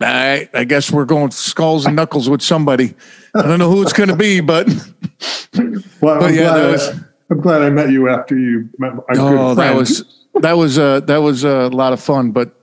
[0.00, 2.94] I, I guess we're going skulls and knuckles with somebody.
[3.34, 4.66] I don't know who it's going to be, but
[5.54, 8.68] Well, But I'm, yeah, glad that I, was- I'm glad I met you after you
[8.78, 10.04] met a oh, that was
[10.40, 12.30] that was uh, that was a lot of fun.
[12.32, 12.54] But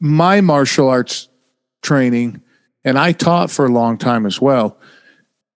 [0.00, 1.28] my martial arts
[1.82, 2.40] training,
[2.84, 4.78] and I taught for a long time as well.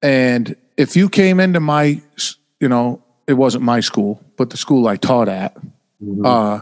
[0.02, 2.00] And if you came into my,
[2.61, 5.56] you know, it wasn't my school, but the school I taught at,
[6.24, 6.61] uh,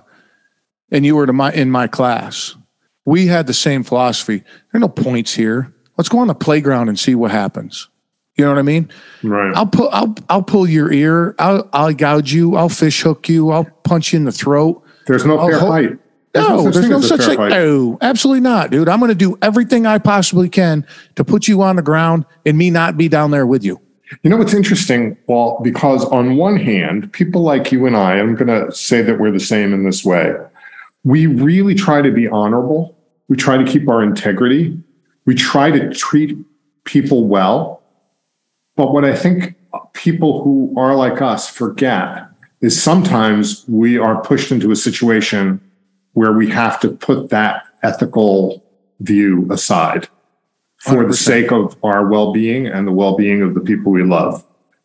[0.91, 2.57] and you were to my in my class,
[3.05, 4.39] we had the same philosophy.
[4.39, 5.73] There are no points here.
[5.97, 7.89] Let's go on the playground and see what happens.
[8.37, 8.91] You know what I mean?
[9.25, 9.53] Right.
[9.57, 11.35] I'll pull I'll I'll pull your ear.
[11.39, 12.55] I'll I'll gouge you.
[12.55, 13.51] I'll fish hook you.
[13.51, 14.83] I'll punch you in the throat.
[15.07, 15.99] There's no I'll fair fight.
[16.35, 17.37] No, there's no such thing.
[17.37, 17.51] fight.
[17.51, 18.89] No, absolutely not, dude.
[18.89, 20.87] I'm going to do everything I possibly can
[21.17, 23.81] to put you on the ground and me not be down there with you.
[24.23, 25.17] You know what's interesting?
[25.27, 29.19] Well, because on one hand, people like you and I, I'm going to say that
[29.19, 30.35] we're the same in this way.
[31.05, 32.97] We really try to be honorable.
[33.29, 34.79] We try to keep our integrity.
[35.27, 36.37] We try to treat
[36.85, 37.83] people well.
[38.77, 39.57] But what I think
[39.93, 42.27] people who are like us forget
[42.61, 45.61] is sometimes we are pushed into a situation
[46.19, 48.65] where we have to put that ethical
[48.99, 50.09] view aside
[50.79, 51.15] for the 100%.
[51.15, 54.45] sake of our well-being and the well-being of the people we love.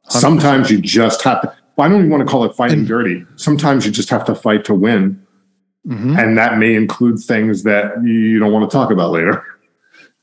[0.10, 1.52] Sometimes you just have to.
[1.80, 3.26] I don't even want to call it fighting dirty.
[3.36, 5.19] Sometimes you just have to fight to win,
[5.88, 6.19] Mhm.
[6.22, 9.41] and that may include things that you don't want to talk about later.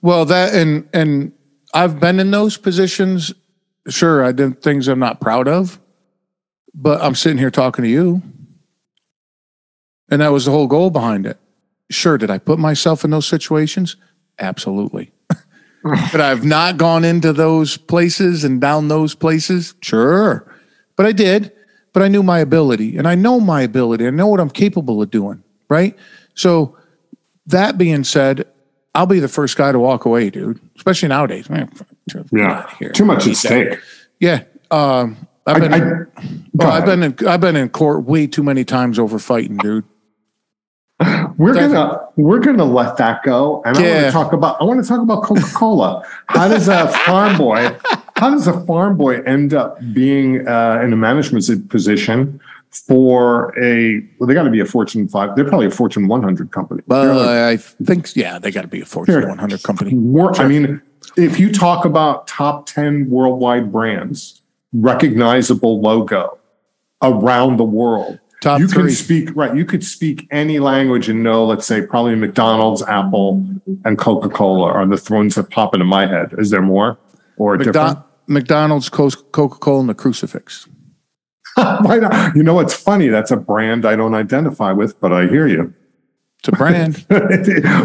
[0.03, 1.33] Well, that and and
[1.75, 3.35] I've been in those positions.
[3.88, 5.81] Sure, I did things I'm not proud of,
[6.73, 8.23] but I'm sitting here talking to you,
[10.11, 11.38] and that was the whole goal behind it.
[11.90, 13.96] Sure, did I put myself in those situations?
[14.38, 15.12] Absolutely.
[15.83, 19.75] but I've not gone into those places and down those places.
[19.83, 20.46] Sure,
[20.96, 21.53] but I did.
[21.92, 24.07] But I knew my ability, and I know my ability.
[24.07, 25.42] I know what I'm capable of doing.
[25.68, 25.99] Right.
[26.35, 26.77] So
[27.46, 28.46] that being said,
[28.94, 30.61] I'll be the first guy to walk away, dude.
[30.77, 31.49] Especially nowadays.
[31.51, 31.70] Man,
[32.33, 33.79] Yeah, too much at stake.
[34.18, 34.44] Yeah.
[34.70, 36.07] Um, I've been, I, go
[36.55, 39.85] well, I've been in, I've been in court way too many times over fighting, dude.
[41.38, 44.82] We're gonna we're gonna let that go, and I want to talk about I want
[44.82, 46.04] to talk about Coca Cola.
[46.26, 47.74] how does a farm boy
[48.16, 52.38] how does a farm boy end up being uh, in a management position
[52.70, 54.26] for a well?
[54.26, 55.34] They got to be a Fortune five.
[55.36, 56.82] They're probably a Fortune one hundred company.
[56.86, 59.94] They're like- I think, yeah, they got to be a Fortune 100 company.
[59.94, 60.82] Wor- I mean,
[61.16, 64.42] if you talk about top 10 worldwide brands,
[64.74, 66.38] recognizable logo
[67.02, 69.55] around the world, Top you can speak, right?
[69.55, 73.46] You could speak any language and know, let's say, probably McDonald's, Apple,
[73.85, 76.35] and Coca Cola are the ones that pop into my head.
[76.38, 76.98] Is there more
[77.37, 77.98] or different?
[78.29, 80.66] McDonald's, Coca Cola, and the crucifix.
[81.55, 82.35] Why not?
[82.35, 83.09] You know what's funny?
[83.09, 85.74] That's a brand I don't identify with, but I hear you.
[86.48, 87.05] A brand.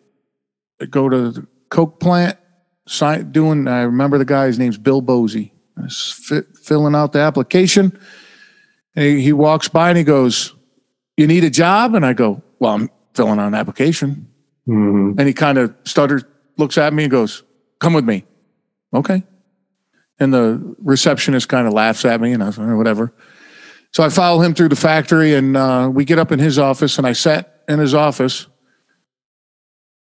[0.81, 2.37] I go to the Coke plant,
[2.87, 3.67] sign, doing.
[3.67, 5.51] I remember the guy's name's Bill Bosey.
[5.77, 7.97] I was fi- filling out the application,
[8.95, 10.55] and he, he walks by and he goes,
[11.17, 14.27] "You need a job?" And I go, "Well, I'm filling out an application."
[14.65, 15.13] Hmm.
[15.17, 16.23] And he kind of stutters,
[16.57, 17.43] looks at me, and goes,
[17.79, 18.25] "Come with me."
[18.93, 19.23] Okay.
[20.19, 23.13] And the receptionist kind of laughs at me, and I was like, whatever.
[23.91, 26.97] So I follow him through the factory, and uh, we get up in his office,
[26.97, 28.47] and I sat in his office,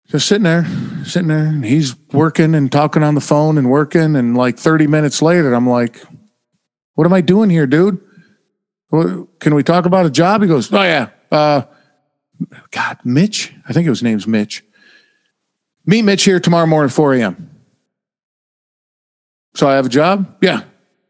[0.09, 0.65] just sitting there,
[1.05, 4.87] sitting there, and he's working and talking on the phone and working, and like 30
[4.87, 6.01] minutes later, I'm like,
[6.93, 7.99] "What am I doing here, dude?
[8.89, 11.63] What, can we talk about a job?" He goes, "Oh yeah, uh,
[12.71, 13.53] God, Mitch.
[13.67, 14.63] I think his name's Mitch.
[15.85, 17.49] Meet Mitch here tomorrow morning, 4 a.m.
[19.55, 20.37] So I have a job?
[20.41, 20.61] Yeah.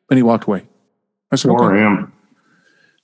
[0.10, 0.66] And he walked away.
[1.32, 2.12] I said, Or okay.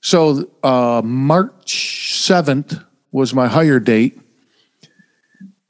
[0.02, 4.18] So uh, March 7th was my hire date.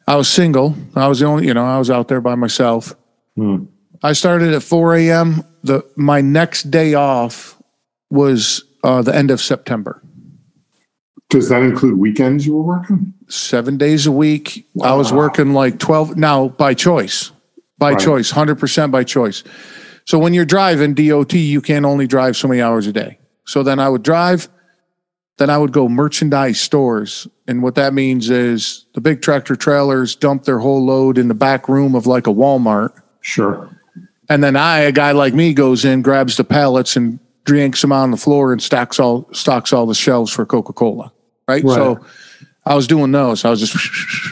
[0.06, 0.74] I was single.
[0.96, 2.94] I was the only, you know, I was out there by myself.
[3.36, 3.64] Hmm.
[4.02, 5.44] I started at 4 a.m.
[5.62, 7.60] The my next day off
[8.10, 10.02] was uh, the end of September.
[11.28, 13.14] Does that include weekends you were working?
[13.28, 14.66] Seven days a week.
[14.82, 17.30] I was working like 12 now by choice,
[17.78, 18.00] by Right.
[18.00, 19.44] choice, 100% by choice.
[20.06, 23.19] So when you're driving DOT, you can only drive so many hours a day.
[23.50, 24.48] So then I would drive,
[25.38, 27.26] then I would go merchandise stores.
[27.48, 31.34] And what that means is the big tractor trailers dump their whole load in the
[31.34, 32.92] back room of like a Walmart.
[33.22, 33.68] Sure.
[34.28, 37.90] And then I, a guy like me, goes in, grabs the pallets and drinks them
[37.90, 41.12] on the floor and stocks all stocks all the shelves for Coca Cola.
[41.48, 41.64] Right?
[41.64, 41.74] Right.
[41.74, 42.06] So
[42.66, 43.44] I was doing those.
[43.44, 43.76] I was just,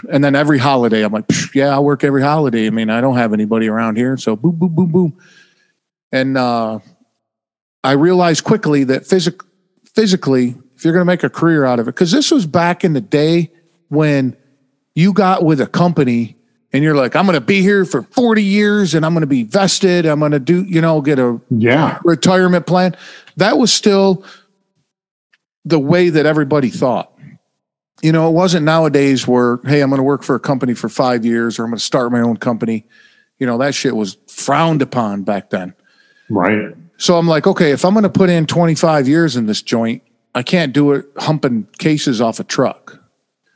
[0.12, 1.24] and then every holiday, I'm like,
[1.56, 2.68] yeah, I work every holiday.
[2.68, 5.20] I mean, I don't have anybody around here, so boom, boom, boom, boom.
[6.12, 6.78] And uh,
[7.84, 9.42] I realized quickly that physic-
[9.94, 12.84] physically, if you're going to make a career out of it, because this was back
[12.84, 13.50] in the day
[13.88, 14.36] when
[14.94, 16.36] you got with a company
[16.72, 19.26] and you're like, I'm going to be here for 40 years and I'm going to
[19.26, 20.06] be vested.
[20.06, 21.98] I'm going to do, you know, get a Yeah.
[22.04, 22.96] retirement plan.
[23.36, 24.24] That was still
[25.64, 27.12] the way that everybody thought.
[28.02, 30.88] You know, it wasn't nowadays where, hey, I'm going to work for a company for
[30.88, 32.86] five years or I'm going to start my own company.
[33.38, 35.74] You know, that shit was frowned upon back then.
[36.28, 36.74] Right.
[36.98, 40.02] So I'm like, okay, if I'm going to put in 25 years in this joint,
[40.34, 43.00] I can't do it humping cases off a truck.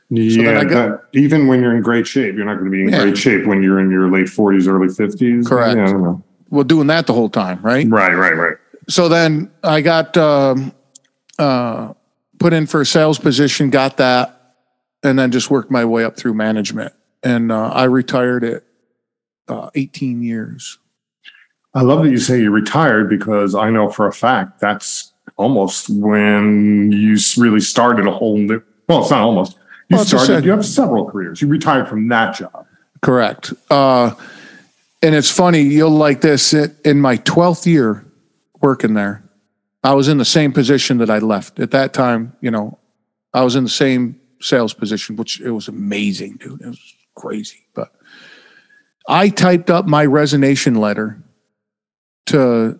[0.09, 0.59] Yeah.
[0.59, 2.89] I got- that- even when you're in great shape, you're not going to be in
[2.89, 3.03] Yeah.
[3.03, 5.45] great shape when you're in your late 40s, early 50s.
[5.47, 5.75] Correct.
[5.77, 6.23] Yeah, I don't know.
[6.49, 7.87] Well, doing that the whole time, right?
[7.89, 8.57] Right, right, right.
[8.87, 10.71] so then I got um,
[11.39, 11.93] uh,
[12.39, 14.55] put in for a sales position, got that,
[15.03, 16.93] and then just worked my way up through management.
[17.23, 18.63] And uh, I retired at
[19.47, 20.77] uh, 18 years.
[21.75, 25.89] I love that you say you retired because I know for a fact that's almost
[25.89, 28.61] when you really started a whole new.
[28.87, 29.57] Well, it's not almost.
[29.89, 30.45] You Well, started.
[30.45, 31.41] You have several careers.
[31.41, 32.67] You retired from that job.
[33.01, 33.53] Correct.
[33.69, 34.13] Uh,
[35.01, 36.53] and it's funny, you'll like this.
[36.53, 38.05] It, in my 12th year
[38.61, 39.23] working there,
[39.83, 41.59] I was in the same position that I left.
[41.59, 42.77] At that time, you know,
[43.33, 46.61] I was in the same sales position, which it was amazing, dude.
[46.61, 47.65] It was crazy.
[47.73, 47.91] But
[49.09, 51.21] I typed up my resignation letter
[52.27, 52.79] to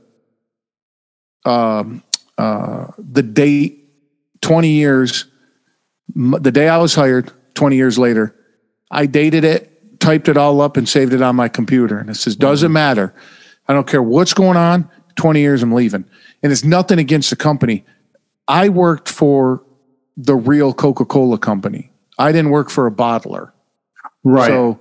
[1.46, 2.04] um,
[2.38, 3.90] uh, the date
[4.42, 5.26] 20 years,
[6.16, 8.36] m- the day I was hired, 20 years later.
[8.92, 11.98] I dated it, typed it all up, and saved it on my computer.
[11.98, 13.14] And it says, doesn't matter.
[13.68, 14.90] I don't care what's going on.
[15.16, 16.06] 20 years, I'm leaving.
[16.42, 17.86] And it's nothing against the company.
[18.48, 19.64] I worked for
[20.18, 21.92] the real Coca Cola company.
[22.18, 23.52] I didn't work for a bottler.
[24.24, 24.48] Right.
[24.48, 24.80] So,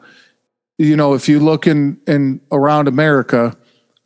[0.79, 3.57] you know, if you look in, in around America,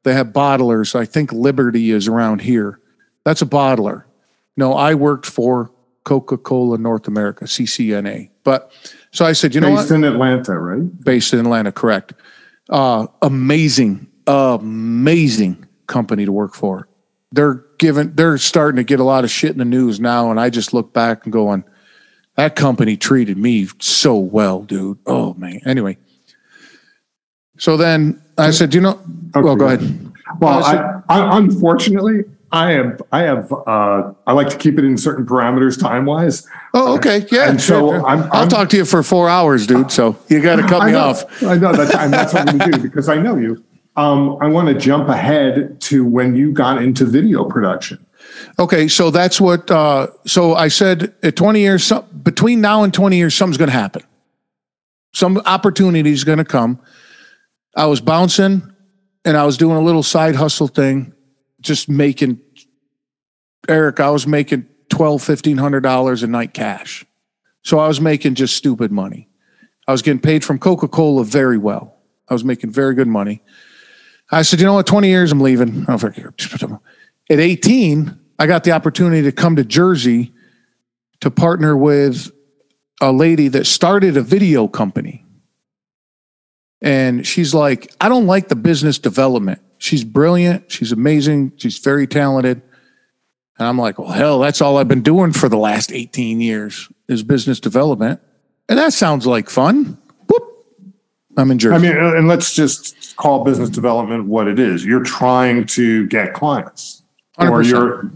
[0.06, 0.94] they have bottlers.
[0.94, 2.78] I think Liberty is around here.
[3.24, 4.04] That's a bottler.
[4.56, 5.72] No, I worked for
[6.04, 8.30] Coca Cola North America, CCNA.
[8.44, 8.70] But
[9.10, 9.80] so I said, you know what?
[9.80, 11.04] Based in Atlanta, right?
[11.04, 12.12] based in Atlanta, correct.
[12.70, 16.86] Uh, amazing, amazing company to work for.
[17.32, 20.38] They're giving, they're starting to get a lot of shit in the news now, and
[20.38, 21.64] I just look back and going,
[22.36, 24.98] that company treated me so well, dude.
[25.04, 25.62] Oh man.
[25.66, 25.98] Anyway,
[27.58, 29.00] so then I said, "Do you know,
[29.34, 30.12] well, go ahead.
[30.40, 34.96] Well, I, I unfortunately I have I have uh, I like to keep it in
[34.98, 36.46] certain parameters time wise.
[36.74, 37.48] Oh, okay, yeah.
[37.50, 38.06] And so sure.
[38.06, 39.90] I'm- I'll I'm- talk to you for four hours, dude.
[39.90, 41.42] So you got to cut I me know, off.
[41.42, 43.62] I know that's and that's what I'm going to do because I know you.
[43.96, 48.04] Um, I want to jump ahead to when you got into video production.
[48.58, 49.70] Okay, so that's what.
[49.70, 53.70] Uh, so I said at 20 years, some, between now and 20 years, something's going
[53.70, 54.02] to happen.
[55.14, 56.78] Some opportunity is going to come.
[57.76, 58.74] I was bouncing,
[59.24, 61.12] and I was doing a little side hustle thing,
[61.60, 62.40] just making.
[63.68, 67.04] Eric, I was making twelve, fifteen hundred dollars a night cash,
[67.62, 69.28] so I was making just stupid money.
[69.86, 71.96] I was getting paid from Coca Cola very well.
[72.28, 73.42] I was making very good money.
[74.30, 75.84] I said, you know what, 20 years, I'm leaving.
[75.88, 76.32] Oh, Care.
[77.30, 80.32] At 18, I got the opportunity to come to Jersey
[81.20, 82.30] to partner with
[83.00, 85.24] a lady that started a video company.
[86.86, 89.60] And she's like, I don't like the business development.
[89.78, 90.70] She's brilliant.
[90.70, 91.52] She's amazing.
[91.56, 92.62] She's very talented.
[93.58, 96.88] And I'm like, well, hell, that's all I've been doing for the last 18 years
[97.08, 98.20] is business development.
[98.68, 99.98] And that sounds like fun.
[100.28, 100.44] Whoop.
[101.36, 101.74] I'm in Jersey.
[101.74, 104.84] I mean, and let's just call business development what it is.
[104.84, 107.02] You're trying to get clients.
[107.38, 107.68] Or 100%.
[107.68, 108.10] you're,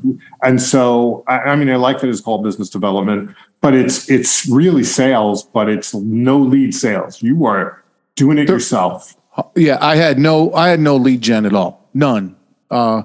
[0.45, 4.49] and so I, I mean, I like that it's called business development, but it's it's
[4.49, 7.21] really sales, but it's no lead sales.
[7.21, 7.80] You are
[8.21, 9.17] doing it yourself.
[9.57, 11.89] Yeah, I had no I had no lead gen at all.
[11.95, 12.37] None.
[12.71, 13.03] Uh,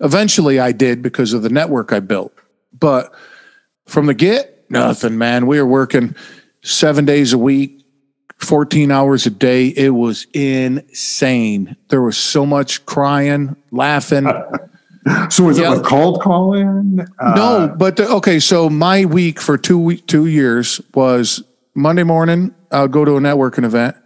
[0.00, 2.32] eventually I did because of the network I built.
[2.72, 3.14] But
[3.84, 5.46] from the get, nothing, man.
[5.46, 6.16] We were working
[6.62, 7.84] seven days a week,
[8.38, 9.68] 14 hours a day.
[9.68, 11.76] It was insane.
[11.90, 14.26] There was so much crying, laughing.
[15.30, 15.72] So was yeah.
[15.72, 16.98] it a cold calling?
[17.20, 18.40] Uh, no, but the, okay.
[18.40, 21.44] So my week for two week two years was
[21.76, 22.52] Monday morning.
[22.72, 23.96] I'd go to a networking event.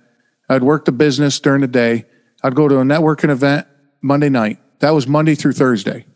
[0.50, 2.06] I'd work the business during the day.
[2.42, 3.68] I'd go to a networking event
[4.02, 4.58] Monday night.
[4.80, 6.06] That was Monday through Thursday.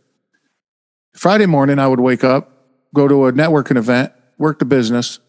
[1.14, 2.50] Friday morning, I would wake up,
[2.92, 5.20] go to a networking event, work the business.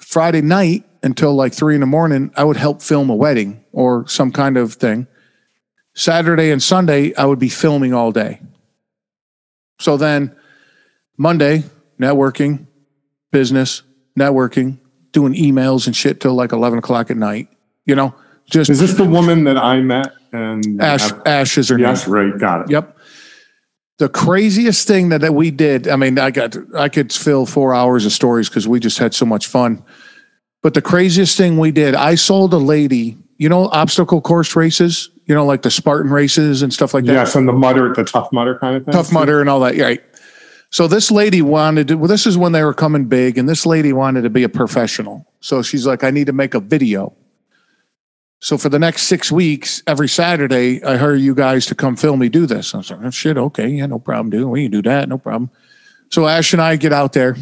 [0.00, 4.08] Friday night until like three in the morning, I would help film a wedding or
[4.08, 5.06] some kind of thing.
[5.94, 8.40] Saturday and Sunday, I would be filming all day.
[9.78, 10.34] So then
[11.16, 11.62] Monday,
[12.00, 12.66] networking,
[13.30, 13.82] business,
[14.18, 14.78] networking,
[15.12, 17.48] doing emails and shit till like 11 o'clock at night.
[17.86, 18.14] You know,
[18.50, 18.70] just.
[18.70, 20.12] Is this the woman that I met?
[20.32, 22.14] And Ash, Ash is her yes, name.
[22.14, 22.38] right.
[22.38, 22.70] Got it.
[22.70, 22.96] Yep.
[23.98, 27.74] The craziest thing that, that we did, I mean, I got, I could fill four
[27.74, 29.82] hours of stories because we just had so much fun.
[30.62, 35.10] But the craziest thing we did, I sold a lady, you know, obstacle course races
[35.28, 37.12] you know, like the Spartan races and stuff like that.
[37.12, 38.92] Yes, and the Mudder, the Tough Mudder kind of thing.
[38.92, 39.76] Tough Mudder and all that.
[39.76, 40.02] Right.
[40.70, 43.66] So this lady wanted to, well, this is when they were coming big, and this
[43.66, 45.26] lady wanted to be a professional.
[45.40, 47.14] So she's like, I need to make a video.
[48.40, 52.20] So for the next six weeks, every Saturday, I hired you guys to come film
[52.20, 52.72] me do this.
[52.72, 54.48] I was like, oh, shit, okay, yeah, no problem, dude.
[54.48, 55.50] We can do that, no problem.
[56.10, 57.36] So Ash and I get out there,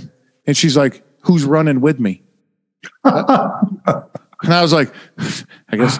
[0.46, 2.22] and she's like, Who's running with me?
[3.04, 3.14] and
[4.44, 4.94] I was like,
[5.68, 5.98] I guess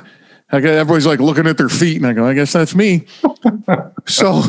[0.53, 3.07] I guess everybody's like looking at their feet, and I go, I guess that's me.
[4.07, 4.43] so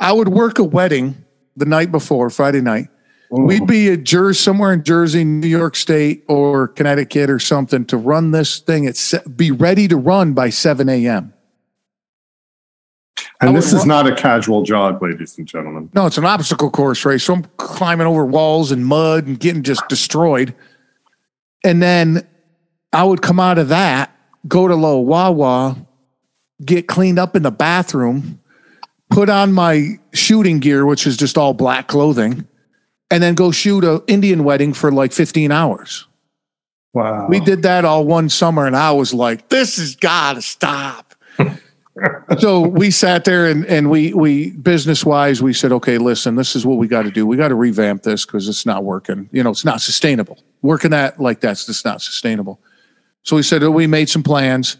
[0.00, 1.24] I would work a wedding
[1.56, 2.88] the night before, Friday night.
[3.36, 3.66] We'd mm.
[3.66, 8.30] be at Jersey, somewhere in Jersey, New York State, or Connecticut, or something to run
[8.30, 8.86] this thing.
[8.86, 11.32] At se- be ready to run by seven a.m.
[13.40, 15.90] And this is run- not a casual jog, ladies and gentlemen.
[15.94, 17.24] No, it's an obstacle course race.
[17.24, 20.54] So I'm climbing over walls and mud and getting just destroyed.
[21.64, 22.26] And then
[22.92, 24.14] I would come out of that
[24.46, 25.76] go to Low Wawa,
[26.64, 28.40] get cleaned up in the bathroom,
[29.10, 32.46] put on my shooting gear, which is just all black clothing,
[33.10, 36.06] and then go shoot a Indian wedding for like 15 hours.
[36.92, 37.26] Wow.
[37.28, 41.14] We did that all one summer, and I was like, this has got to stop.
[42.38, 46.56] so we sat there and, and we we business wise we said okay listen this
[46.56, 49.28] is what we got to do we got to revamp this because it's not working
[49.30, 52.60] you know it's not sustainable working that like that's just not sustainable
[53.24, 54.76] so we said, oh, we made some plans.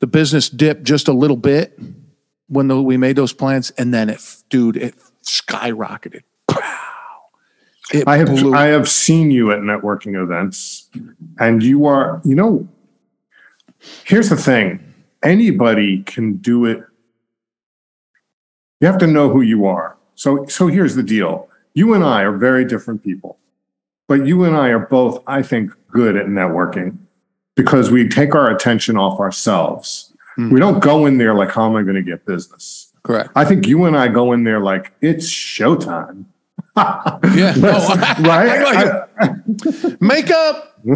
[0.00, 1.78] The business dipped just a little bit
[2.46, 4.94] when the, we made those plans, and then it, dude, it
[5.24, 6.22] skyrocketed.
[7.92, 8.54] It I have blew.
[8.54, 10.88] I have seen you at networking events,
[11.38, 12.68] and you are, you know,
[14.04, 16.82] here's the thing: anybody can do it.
[18.80, 19.96] You have to know who you are.
[20.14, 23.38] So, so here's the deal: you and I are very different people,
[24.06, 26.98] but you and I are both, I think, good at networking
[27.56, 30.12] because we take our attention off ourselves.
[30.38, 30.52] Mm.
[30.52, 32.92] We don't go in there like, how am I going to get business?
[33.02, 33.30] Correct.
[33.34, 36.24] I think you and I go in there like, it's showtime.
[36.76, 37.54] Yeah.
[37.56, 37.78] No,
[38.20, 39.06] right?
[40.00, 40.78] Makeup.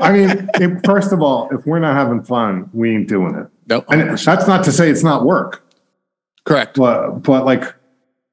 [0.00, 3.46] I mean, if, first of all, if we're not having fun, we ain't doing it.
[3.68, 3.86] Nope.
[3.88, 5.64] And that's not to say it's not work.
[6.44, 6.76] Correct.
[6.76, 7.74] But, but like,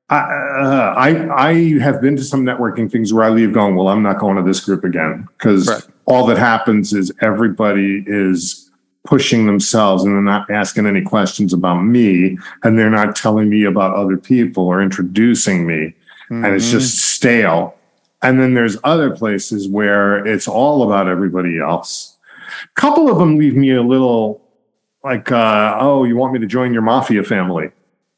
[0.10, 3.88] I, uh, I, I have been to some networking things where I leave going, well,
[3.88, 8.70] I'm not going to this group again because all that happens is everybody is
[9.06, 13.64] pushing themselves and they're not asking any questions about me and they're not telling me
[13.64, 15.96] about other people or introducing me
[16.32, 16.46] mm-hmm.
[16.46, 17.16] and it's just mm-hmm.
[17.16, 17.76] stale
[18.22, 22.18] and then there's other places where it's all about everybody else
[22.64, 24.42] a couple of them leave me a little
[25.04, 27.70] like uh, oh you want me to join your mafia family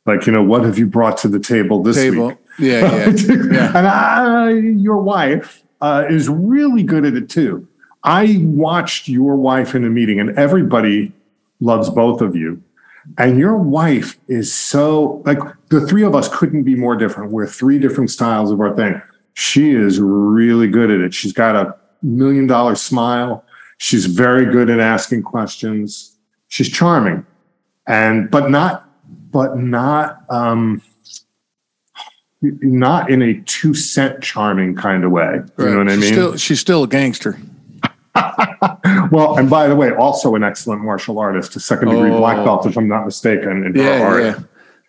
[0.05, 2.27] like you know what have you brought to the table this table.
[2.27, 3.13] week yeah yeah,
[3.51, 3.77] yeah.
[3.77, 7.67] and I, your wife uh, is really good at it too
[8.03, 11.13] I watched your wife in a meeting, and everybody
[11.61, 12.61] loves both of you.
[13.17, 15.39] And your wife is so like
[15.69, 17.31] the three of us couldn't be more different.
[17.31, 19.01] We're three different styles of our thing.
[19.33, 21.13] She is really good at it.
[21.13, 23.43] She's got a million dollar smile.
[23.77, 26.17] She's very good at asking questions.
[26.47, 27.25] She's charming,
[27.87, 28.87] and but not,
[29.31, 30.81] but not, um,
[32.41, 35.41] not in a two cent charming kind of way.
[35.57, 36.13] You know what I mean?
[36.13, 37.37] Still, she's still a gangster.
[39.11, 42.17] well, and by the way, also an excellent martial artist, a second degree oh.
[42.17, 43.65] black belt, if I'm not mistaken.
[43.65, 44.39] In yeah, yeah.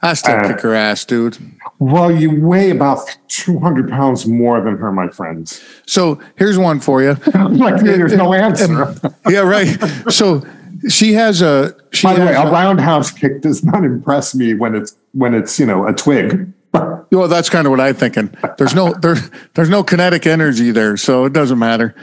[0.02, 1.38] I still Uh, kick her ass, dude.
[1.78, 5.62] Well, you weigh about 200 pounds more than her, my friends.
[5.86, 7.16] So here's one for you.
[7.34, 8.94] like, there's no answer.
[9.28, 9.78] yeah, right.
[10.10, 10.42] So
[10.88, 14.52] she has a she By the way, a a- roundhouse kick does not impress me
[14.52, 16.52] when it's when it's you know a twig.
[16.74, 18.34] Well, that's kind of what I'm thinking.
[18.58, 19.16] There's no there
[19.54, 21.94] there's no kinetic energy there, so it doesn't matter.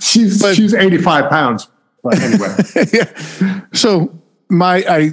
[0.00, 1.68] She's But- she's 85 pounds.
[2.02, 2.56] But anyway,
[2.92, 3.60] yeah.
[3.74, 4.18] So
[4.48, 5.10] my I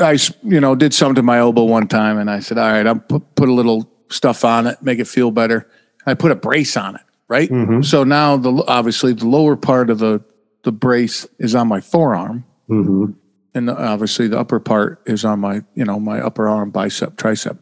[0.00, 2.86] I you know did something to my elbow one time, and I said, all right,
[2.86, 5.68] I'll put, put a little stuff on it, make it feel better.
[6.06, 7.50] I put a brace on it, right?
[7.84, 10.22] So now the obviously the lower part of the
[10.62, 13.14] the brace is on my forearm, Mhm.
[13.54, 17.16] and the, obviously the upper part is on my you know my upper arm, bicep,
[17.16, 17.58] tricep.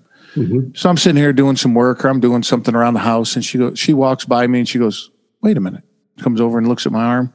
[0.74, 3.44] So I'm sitting here doing some work, or I'm doing something around the house, and
[3.44, 5.10] she goes, she walks by me, and she goes,
[5.42, 5.82] "Wait a minute."
[6.20, 7.32] Comes over and looks at my arm.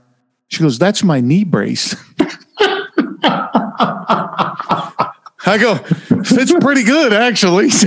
[0.48, 1.96] She goes, "That's my knee brace."
[5.46, 5.76] I go,
[6.24, 7.70] "Fits pretty good, actually."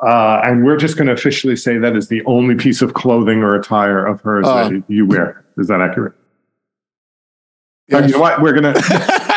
[0.00, 2.94] So, uh, and we're just going to officially say that is the only piece of
[2.94, 5.44] clothing or attire of hers Uh, that you wear.
[5.58, 6.14] Is that accurate?
[7.92, 8.40] Uh, you know what?
[8.40, 8.72] We're gonna.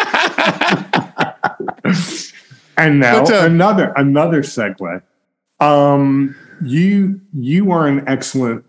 [2.78, 5.02] and now But, uh, another another segue.
[5.60, 8.66] Um, you you are an excellent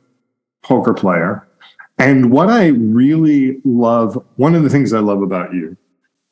[0.62, 1.46] poker player,
[1.98, 5.76] and what I really love, one of the things I love about you,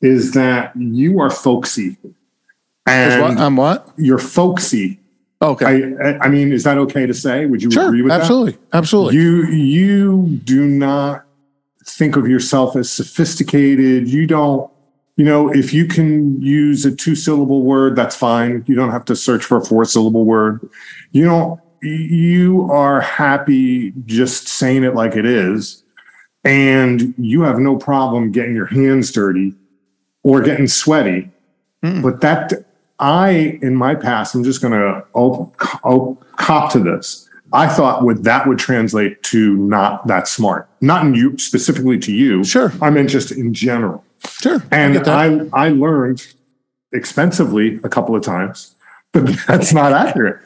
[0.01, 1.97] is that you are folksy,
[2.85, 3.89] and what, I'm what?
[3.97, 4.99] you're folksy.
[5.41, 7.45] Okay, I I- mean, is that okay to say?
[7.45, 8.21] Would you sure, agree with that?
[8.21, 9.15] absolutely, absolutely.
[9.17, 11.25] You you do not
[11.85, 14.07] think of yourself as sophisticated.
[14.07, 14.71] You don't,
[15.15, 18.63] you know, if you can use a two syllable word, that's fine.
[18.67, 20.67] You don't have to search for a four syllable word.
[21.11, 25.83] You don't you are happy just saying it like it is.
[26.45, 29.53] And you have no problem getting your hands dirty
[30.23, 31.29] or getting sweaty.
[31.83, 32.01] Mm.
[32.01, 32.65] But that
[32.99, 37.29] I, in my past, I'm just going to op- op- cop to this.
[37.51, 42.11] I thought would that would translate to not that smart, not in you specifically to
[42.11, 42.43] you.
[42.43, 42.73] Sure.
[42.81, 44.03] I mean just in general.
[44.27, 45.07] Sure, And that.
[45.07, 46.25] I I learned
[46.93, 48.75] expensively a couple of times
[49.13, 50.39] that that's not accurate.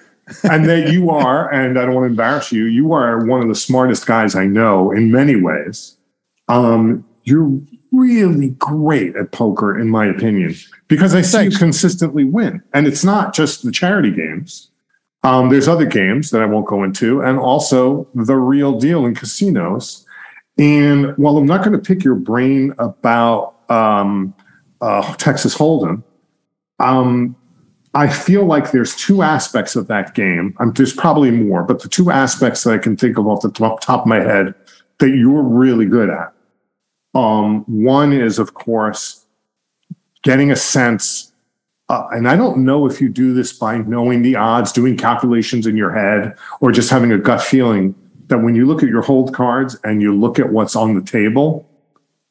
[0.43, 3.47] and that you are, and I don't want to embarrass you, you are one of
[3.47, 5.95] the smartest guys I know in many ways.
[6.49, 7.49] Um, you're
[7.93, 10.55] really great at poker, in my opinion,
[10.89, 12.61] because I see you consistently win.
[12.73, 14.69] And it's not just the charity games.
[15.23, 19.15] Um, there's other games that I won't go into, and also the real deal in
[19.15, 20.05] casinos.
[20.57, 24.33] And while I'm not going to pick your brain about um,
[24.81, 26.03] uh, Texas Hold'em,
[26.79, 27.35] um,
[27.93, 30.55] I feel like there's two aspects of that game.
[30.75, 33.81] There's probably more, but the two aspects that I can think of off the top,
[33.81, 34.53] top of my head
[34.99, 36.33] that you're really good at.
[37.15, 39.25] Um, one is, of course,
[40.23, 41.33] getting a sense.
[41.89, 45.65] Uh, and I don't know if you do this by knowing the odds, doing calculations
[45.65, 47.95] in your head, or just having a gut feeling
[48.27, 51.01] that when you look at your hold cards and you look at what's on the
[51.01, 51.66] table,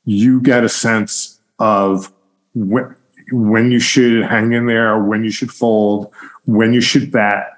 [0.06, 2.10] you get a sense of
[2.54, 2.96] when,
[3.30, 6.12] when you should hang in there, when you should fold,
[6.46, 7.52] when you should bet.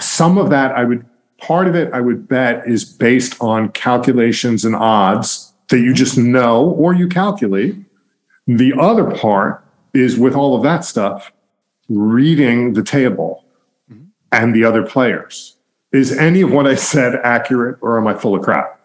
[0.00, 1.06] Some of that, I would,
[1.38, 6.18] part of it, I would bet is based on calculations and odds that you just
[6.18, 7.76] know or you calculate.
[8.46, 9.64] The other part
[9.94, 11.32] is with all of that stuff,
[11.88, 13.44] reading the table
[13.90, 14.06] mm-hmm.
[14.32, 15.56] and the other players.
[15.92, 18.80] Is any of what I said accurate or am I full of crap?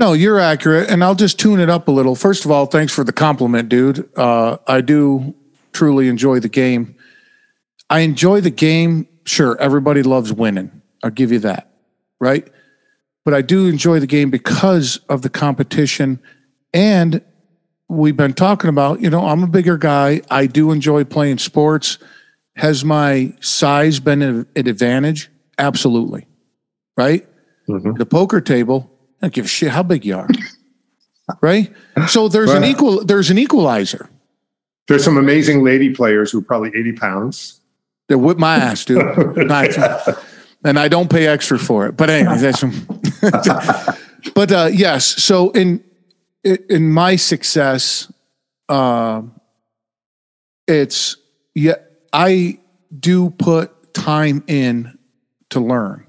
[0.00, 2.14] No, you're accurate, and I'll just tune it up a little.
[2.14, 4.08] First of all, thanks for the compliment, dude.
[4.16, 5.34] Uh, I do
[5.74, 6.96] truly enjoy the game.
[7.90, 9.06] I enjoy the game.
[9.26, 10.80] Sure, everybody loves winning.
[11.04, 11.70] I'll give you that,
[12.18, 12.48] right?
[13.26, 16.18] But I do enjoy the game because of the competition,
[16.72, 17.20] and
[17.90, 19.02] we've been talking about.
[19.02, 20.22] You know, I'm a bigger guy.
[20.30, 21.98] I do enjoy playing sports.
[22.56, 25.28] Has my size been an an advantage?
[25.58, 26.26] Absolutely,
[26.96, 27.26] right?
[27.68, 27.98] Mhm.
[27.98, 28.89] the poker table,
[29.20, 30.28] I don't give a shit how big you are.
[31.40, 31.72] right?
[32.08, 34.08] So there's an equal there's an equalizer.
[34.88, 37.60] There's some amazing lady players who are probably 80 pounds.
[38.08, 39.04] They whip my ass, dude.
[39.36, 39.78] Not-
[40.64, 41.96] and I don't pay extra for it.
[41.96, 42.62] But anyways, that's
[44.34, 45.82] but uh yes, so in
[46.44, 48.12] in my success,
[48.68, 49.40] um
[50.66, 51.16] it's
[51.54, 51.74] yeah,
[52.12, 52.58] I
[52.98, 54.98] do put time in
[55.50, 56.06] to learn.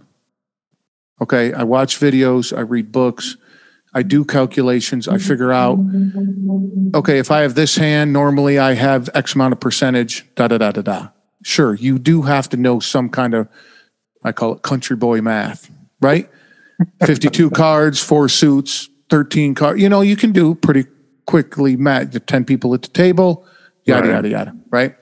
[1.21, 3.37] Okay, I watch videos, I read books,
[3.93, 5.77] I do calculations, I figure out
[6.95, 10.57] okay, if I have this hand, normally I have X amount of percentage, da da
[10.57, 11.07] da da da.
[11.43, 13.47] Sure, you do have to know some kind of
[14.23, 15.69] I call it country boy math,
[15.99, 16.29] right?
[17.05, 19.79] 52 cards, four suits, 13 cards.
[19.79, 20.85] You know, you can do pretty
[21.27, 22.11] quickly math.
[22.11, 23.45] The 10 people at the table,
[23.85, 24.13] yada, Right.
[24.15, 24.95] yada, yada, right?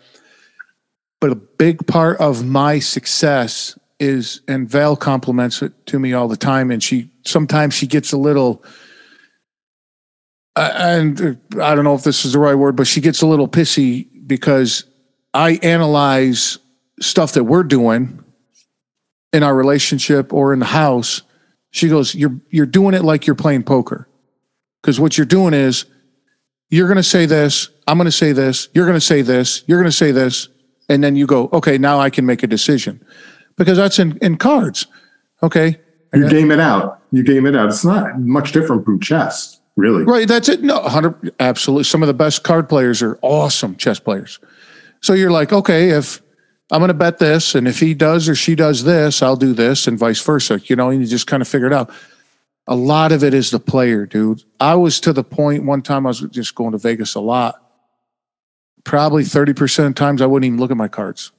[1.22, 6.28] But a big part of my success is, and Val compliments it to me all
[6.28, 8.64] the time, and she sometimes she gets a little,
[10.56, 13.22] uh, and uh, I don't know if this is the right word, but she gets
[13.22, 14.86] a little pissy because
[15.34, 16.58] I analyze
[17.00, 18.24] stuff that we're doing
[19.34, 21.22] in our relationship or in the house.
[21.72, 24.08] She goes, "You're you're doing it like you're playing poker."
[24.82, 25.86] Because what you're doing is
[26.70, 29.64] you're going to say this, I'm going to say this, you're going to say this,
[29.68, 30.48] you're going to say this,
[30.88, 33.04] and then you go, okay, now I can make a decision.
[33.60, 34.88] Because that's in, in cards.
[35.44, 35.80] Okay.
[36.14, 37.04] You game it out.
[37.12, 37.68] You game it out.
[37.68, 40.04] It's not much different from chess, really.
[40.04, 40.28] Right.
[40.28, 40.64] That's it.
[40.64, 41.84] No, 100, absolutely.
[41.84, 44.40] Some of the best card players are awesome chess players.
[45.02, 46.20] So you're like, okay, if
[46.72, 49.54] I'm going to bet this, and if he does or she does this, I'll do
[49.54, 50.60] this, and vice versa.
[50.66, 51.92] You know, and you just kind of figure it out
[52.70, 54.44] a lot of it is the player, dude.
[54.60, 57.56] I was to the point one time I was just going to Vegas a lot.
[58.84, 61.32] Probably 30% of times I wouldn't even look at my cards.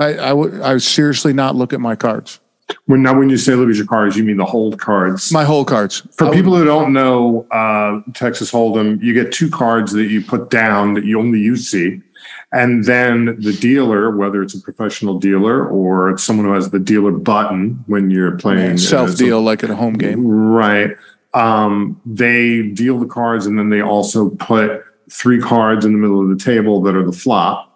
[0.00, 2.40] I, I would I would seriously not look at my cards.
[2.86, 5.30] When now when you say look at your cards, you mean the hold cards.
[5.32, 6.02] My hold cards.
[6.12, 10.22] For I people who don't know uh, Texas Hold'em, you get two cards that you
[10.22, 12.00] put down that you only you see.
[12.52, 16.78] And then the dealer, whether it's a professional dealer or it's someone who has the
[16.78, 20.26] dealer button when you're playing self deal like at a home game.
[20.26, 20.96] Right.
[21.34, 26.20] Um, they deal the cards and then they also put three cards in the middle
[26.20, 27.69] of the table that are the flop.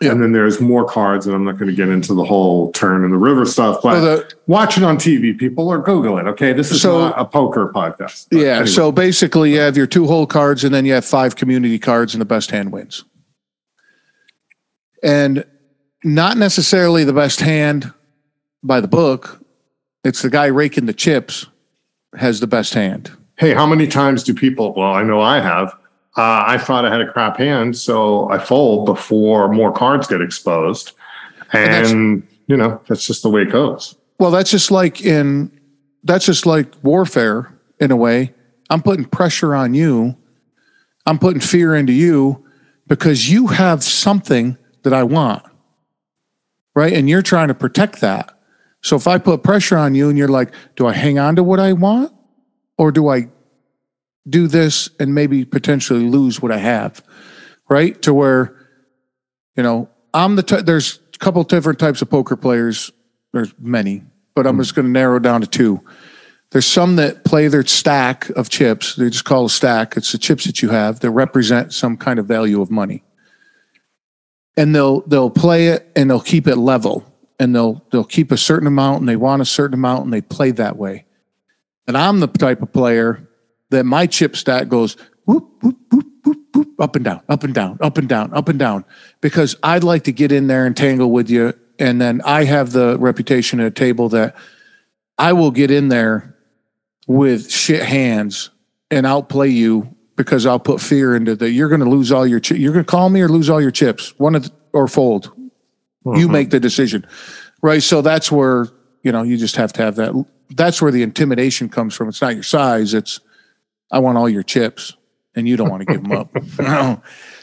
[0.00, 0.12] Yeah.
[0.12, 3.02] And then there's more cards, and I'm not going to get into the whole turn
[3.04, 6.26] in the river stuff, but the, watch it on TV, people, or Google it.
[6.26, 8.26] Okay, this is so, not a poker podcast.
[8.30, 8.48] Yeah.
[8.48, 8.66] Anyway.
[8.66, 12.14] So basically, you have your two hole cards, and then you have five community cards,
[12.14, 13.04] and the best hand wins
[15.02, 15.44] and
[16.04, 17.92] not necessarily the best hand
[18.62, 19.40] by the book.
[20.04, 21.46] It's the guy raking the chips
[22.16, 23.10] has the best hand.
[23.38, 24.74] Hey, how many times do people?
[24.74, 25.76] Well, I know I have.
[26.16, 30.22] Uh, I thought I had a crap hand, so I fold before more cards get
[30.22, 30.92] exposed,
[31.52, 33.94] and, and you know that's just the way it goes.
[34.18, 35.50] Well, that's just like in
[36.04, 38.32] that's just like warfare in a way.
[38.70, 40.16] I'm putting pressure on you.
[41.04, 42.44] I'm putting fear into you
[42.86, 45.44] because you have something that I want.
[46.74, 46.92] Right.
[46.92, 48.38] And you're trying to protect that.
[48.82, 51.42] So if I put pressure on you and you're like, do I hang on to
[51.42, 52.12] what I want
[52.78, 53.28] or do I
[54.28, 57.02] do this and maybe potentially lose what I have?
[57.68, 58.00] Right.
[58.02, 58.56] To where,
[59.56, 62.92] you know, I'm the, t- there's a couple different types of poker players.
[63.32, 64.04] There's many,
[64.34, 65.82] but I'm mm just going to narrow down to two.
[66.50, 68.94] There's some that play their stack of chips.
[68.94, 69.96] They just call a stack.
[69.96, 73.02] It's the chips that you have that represent some kind of value of money
[74.56, 77.04] and they'll they'll play it and they'll keep it level
[77.38, 80.22] and they'll they'll keep a certain amount and they want a certain amount and they
[80.22, 81.04] play that way.
[81.86, 83.28] And I'm the type of player
[83.70, 87.54] that my chip stack goes whoop whoop whoop whoop whoop up and down, up and
[87.54, 88.84] down, up and down, up and down
[89.20, 92.72] because I'd like to get in there and tangle with you and then I have
[92.72, 94.36] the reputation at a table that
[95.18, 96.36] I will get in there
[97.06, 98.50] with shit hands
[98.90, 101.50] and outplay you because I'll put fear into that.
[101.50, 102.40] You're going to lose all your.
[102.40, 104.18] Chi- you're going to call me or lose all your chips.
[104.18, 105.32] One of the, or fold.
[106.04, 106.32] You mm-hmm.
[106.32, 107.04] make the decision,
[107.62, 107.82] right?
[107.82, 108.68] So that's where
[109.02, 110.24] you know you just have to have that.
[110.50, 112.08] That's where the intimidation comes from.
[112.08, 112.94] It's not your size.
[112.94, 113.20] It's
[113.90, 114.96] I want all your chips,
[115.34, 116.32] and you don't want to give them up.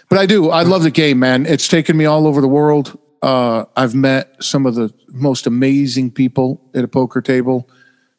[0.10, 0.50] but I do.
[0.50, 1.46] I love the game, man.
[1.46, 2.98] It's taken me all over the world.
[3.22, 7.70] Uh, I've met some of the most amazing people at a poker table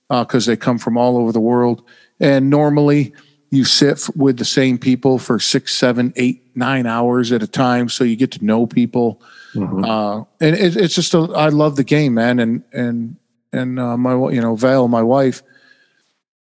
[0.09, 1.87] because uh, they come from all over the world.
[2.20, 3.12] And normally,
[3.51, 7.89] you sit with the same people for six, seven, eight, nine hours at a time,
[7.89, 9.22] so you get to know people.
[9.55, 9.85] Mm-hmm.
[9.85, 12.39] Uh, and it, it's just a, I love the game, man.
[12.39, 13.16] And and
[13.53, 15.43] and uh, my you know Val, my wife,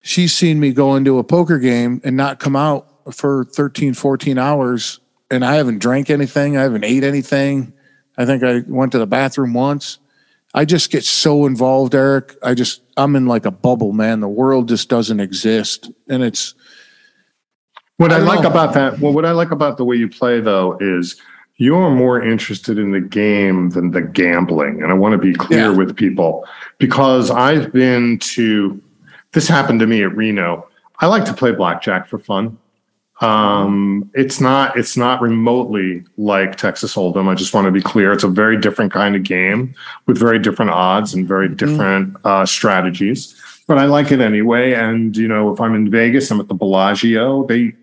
[0.07, 4.39] she's seen me go into a poker game and not come out for 13, 14
[4.39, 5.01] hours,
[5.31, 7.73] and I haven't drank anything, I haven't ate anything.
[8.19, 9.99] I think I went to the bathroom once.
[10.55, 12.35] I just get so involved, Eric.
[12.43, 14.21] I just I'm in like a bubble, man.
[14.21, 16.55] The world just doesn't exist, and it's
[17.99, 18.51] what I, I like know.
[18.51, 21.21] about that, well, what I like about the way you play though is
[21.59, 24.83] you're more interested in the game than the gambling.
[24.83, 25.77] And I want to be clear yeah.
[25.77, 26.47] with people
[26.79, 28.83] because I've been to,
[29.37, 30.67] this happened to me at Reno.
[30.99, 32.57] I like to play blackjack for fun.
[33.21, 37.29] Um, it's not, it's not remotely like Texas Hold'em.
[37.29, 38.13] I just want to be clear.
[38.13, 39.75] It's a very different kind of game
[40.07, 41.57] with very different odds and very mm-hmm.
[41.57, 42.21] different mm.
[42.25, 43.39] uh, strategies.
[43.67, 44.73] But I like it anyway.
[44.73, 47.45] And you know, if I'm in Vegas, I'm at the Bellagio.
[47.45, 47.75] They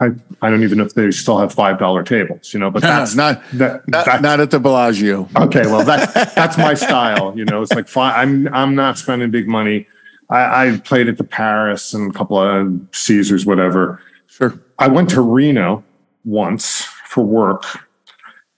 [0.00, 2.80] I, I don't even know if they still have five dollar tables, you know, but
[2.82, 5.28] that's not that, not, that's, not at the Bellagio.
[5.36, 7.60] Okay, well that's that's my style, you know.
[7.60, 9.86] It's like fine, I'm I'm not spending big money.
[10.30, 14.00] I, I played at the Paris and a couple of Caesars, whatever.
[14.26, 14.58] Sure.
[14.78, 15.84] I went to Reno
[16.24, 17.64] once for work,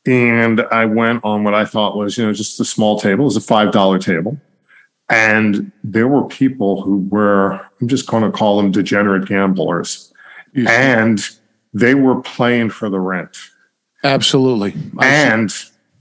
[0.06, 3.22] and I went on what I thought was, you know, just a small table.
[3.22, 4.38] It was a five dollar table,
[5.08, 10.12] and there were people who were, I'm just going to call them degenerate gamblers,
[10.54, 11.20] and
[11.74, 13.36] they were playing for the rent.
[14.04, 14.74] Absolutely.
[15.00, 15.52] And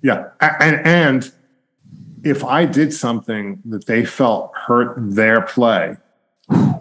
[0.01, 1.31] yeah, and and
[2.25, 5.95] if I did something that they felt hurt their play,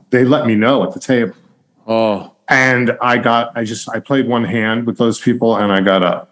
[0.09, 1.35] they let me know at the table.
[1.87, 2.35] Oh.
[2.49, 6.03] And I got, I just, I played one hand with those people and I got
[6.03, 6.31] up.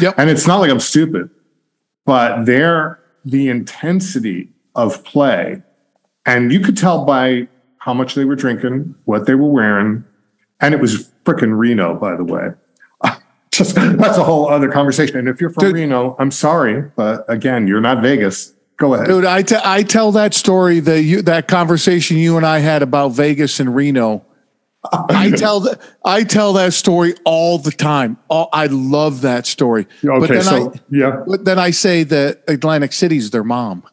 [0.00, 0.14] Yep.
[0.16, 1.28] And it's not like I'm stupid,
[2.06, 5.62] but they're the intensity of play.
[6.24, 7.48] And you could tell by
[7.78, 10.04] how much they were drinking, what they were wearing.
[10.60, 12.50] And it was freaking Reno, by the way.
[13.54, 15.16] Just that's a whole other conversation.
[15.16, 18.52] And if you're from Dude, Reno, I'm sorry, but again, you're not Vegas.
[18.76, 19.06] Go ahead.
[19.06, 22.82] Dude, I, t- I tell that story, the you, that conversation you and I had
[22.82, 24.24] about Vegas and Reno.
[24.92, 28.18] I tell that I tell that story all the time.
[28.28, 29.86] All, I love that story.
[30.04, 31.22] Okay, but then so I, yeah.
[31.26, 33.84] But then I say that Atlantic City's their mom.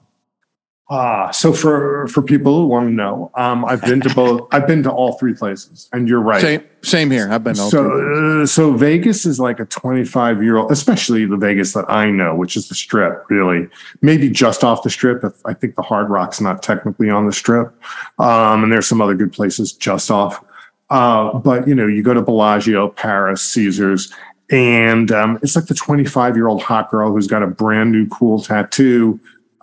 [0.94, 4.46] Ah, so for for people who want to know, um, I've been to both.
[4.52, 6.42] I've been to all three places, and you're right.
[6.42, 7.32] Same, same here.
[7.32, 7.54] I've been.
[7.54, 11.90] To so, uh, so Vegas is like a 25 year old, especially the Vegas that
[11.90, 13.24] I know, which is the Strip.
[13.30, 13.70] Really,
[14.02, 15.24] maybe just off the Strip.
[15.46, 17.74] I think the Hard Rock's not technically on the Strip,
[18.20, 20.44] um, and there's some other good places just off.
[20.90, 24.14] Uh, but you know, you go to Bellagio, Paris, Caesars,
[24.50, 28.10] and um, it's like the 25 year old hot girl who's got a brand new
[28.10, 29.18] cool tattoo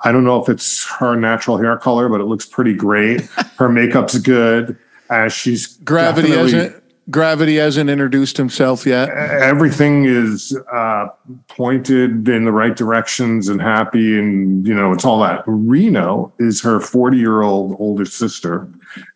[0.05, 3.23] I don't know if it's her natural hair color, but it looks pretty great.
[3.59, 4.79] Her makeup's good.
[5.11, 9.09] Uh, she's gravity hasn't gravity hasn't introduced himself yet.
[9.09, 11.09] Everything is uh,
[11.49, 15.43] pointed in the right directions and happy, and you know it's all that.
[15.47, 18.69] Reno is her forty-year-old older sister,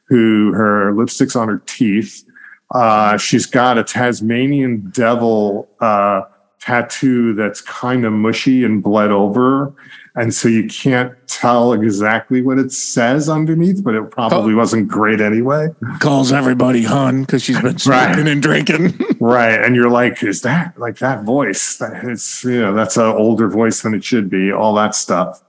[0.05, 2.25] who her lipstick's on her teeth.
[2.71, 6.23] Uh, she's got a Tasmanian devil uh,
[6.63, 9.75] tattoo that's kind of mushy and bled over
[10.15, 14.59] and so you can't tell exactly what it says underneath, but it probably oh.
[14.59, 15.69] wasn't great anyway.
[16.01, 18.29] Calls everybody hun because she's been smoking right.
[18.29, 18.99] and drinking.
[19.21, 21.79] right, and you're like, is that like that voice?
[21.79, 24.53] That It's you know that's an older voice than it should be.
[24.53, 25.43] All that stuff,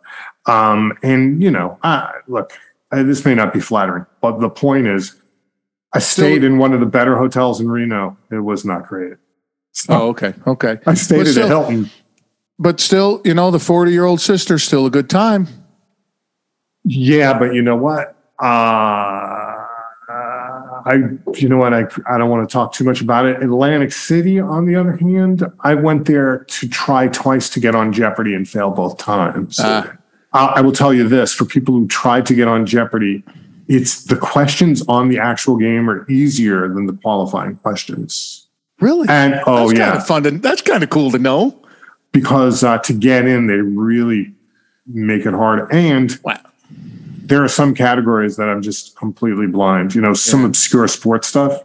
[0.45, 2.53] um, and you know, uh, look,
[2.91, 5.13] this may not be flattering, but the point is,
[5.93, 8.17] I stayed in one of the better hotels in Reno.
[8.31, 9.17] It was not great.
[9.73, 10.79] So oh, okay, okay.
[10.85, 11.89] I stayed at a Hilton
[12.59, 15.47] but still, you know, the 40 year old sister's still a good time.
[16.85, 18.15] Yeah, but you know what?
[18.39, 19.65] Uh,
[20.85, 20.95] I,
[21.35, 21.73] you know what?
[21.73, 23.41] I, I don't want to talk too much about it.
[23.41, 27.93] Atlantic City, on the other hand, I went there to try twice to get on
[27.93, 29.59] Jeopardy and fail both times.
[29.59, 29.93] Uh,
[30.33, 33.23] I will tell you this for people who tried to get on Jeopardy,
[33.67, 38.42] it's the questions on the actual game are easier than the qualifying questions.
[38.83, 39.07] Really?
[39.07, 40.23] And oh that's yeah, kind of fun.
[40.23, 41.57] To, that's kind of cool to know
[42.11, 44.33] because uh, to get in, they really
[44.85, 45.71] make it hard.
[45.71, 46.37] And wow.
[46.69, 49.95] there are some categories that I'm just completely blind.
[49.95, 50.47] You know, some yeah.
[50.47, 51.63] obscure sports stuff.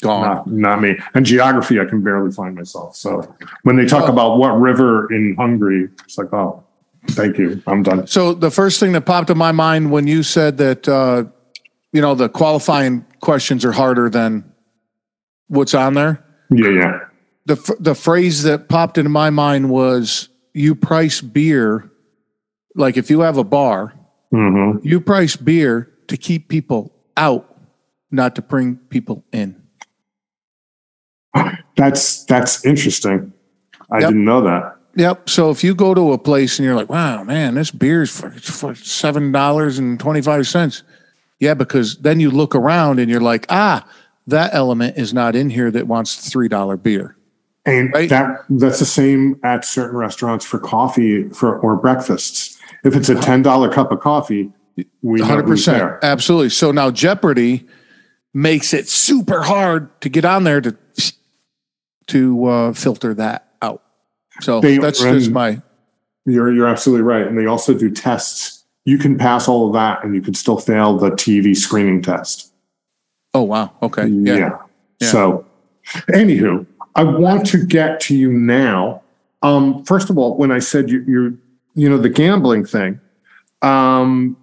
[0.00, 0.22] Gone.
[0.22, 0.96] Not, not, me.
[1.14, 2.96] And geography, I can barely find myself.
[2.96, 3.32] So
[3.62, 4.12] when they talk oh.
[4.12, 6.64] about what river in Hungary, it's like, oh,
[7.10, 7.62] thank you.
[7.68, 8.08] I'm done.
[8.08, 11.24] So the first thing that popped in my mind when you said that, uh,
[11.92, 14.44] you know, the qualifying questions are harder than
[15.46, 16.23] what's on there.
[16.54, 17.00] Yeah, yeah.
[17.46, 21.90] The the phrase that popped into my mind was you price beer
[22.74, 23.92] like if you have a bar
[24.32, 24.86] mm-hmm.
[24.86, 27.56] you price beer to keep people out
[28.10, 29.60] not to bring people in.
[31.76, 33.32] That's that's interesting.
[33.90, 34.10] I yep.
[34.10, 34.76] didn't know that.
[34.96, 35.28] Yep.
[35.28, 38.30] So if you go to a place and you're like wow man this beer's for,
[38.30, 40.82] for seven dollars and 25 cents," cents.
[41.40, 43.86] Yeah because then you look around and you're like ah
[44.26, 47.16] that element is not in here that wants three dollar beer
[47.66, 48.08] and right.
[48.10, 52.58] that that's the same at certain restaurants for coffee for or breakfasts.
[52.84, 54.52] If it's a ten dollar cup of coffee,
[55.02, 56.50] we hundred percent absolutely.
[56.50, 57.66] So now Jeopardy
[58.34, 60.76] makes it super hard to get on there to
[62.08, 63.82] to uh, filter that out.
[64.40, 65.62] So they, that's just my.
[66.26, 68.64] You're you're absolutely right, and they also do tests.
[68.84, 72.52] You can pass all of that, and you can still fail the TV screening test.
[73.34, 73.72] Oh wow!
[73.82, 74.36] Okay, yeah.
[74.36, 74.58] yeah.
[75.00, 75.08] yeah.
[75.08, 75.46] So,
[76.08, 79.02] anywho, I want to get to you now.
[79.42, 81.38] Um, first of all, when I said you, you,
[81.74, 83.00] you know, the gambling thing,
[83.60, 84.36] um,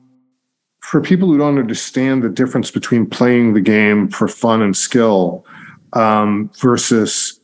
[0.81, 5.45] for people who don't understand the difference between playing the game for fun and skill
[5.93, 7.39] um, versus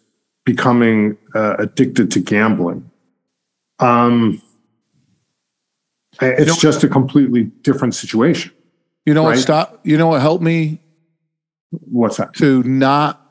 [0.46, 2.90] becoming uh, addicted to gambling,
[3.80, 4.42] um,
[6.20, 8.52] it's you know, just a completely different situation.
[9.06, 9.36] You know right?
[9.36, 9.40] what?
[9.40, 9.80] Stop.
[9.86, 10.82] You know what helped me?
[11.72, 12.34] What's that?
[12.36, 13.22] To not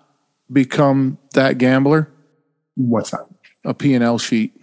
[0.53, 2.11] become that gambler?
[2.75, 3.27] What's that?
[3.67, 4.55] a P&L sheet.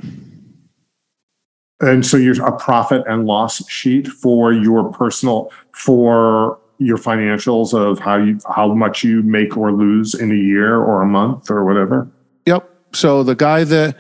[1.82, 8.00] And so you're a profit and loss sheet for your personal for your financials of
[8.00, 11.66] how you how much you make or lose in a year or a month or
[11.66, 12.10] whatever.
[12.46, 12.70] Yep.
[12.94, 13.98] So the guy that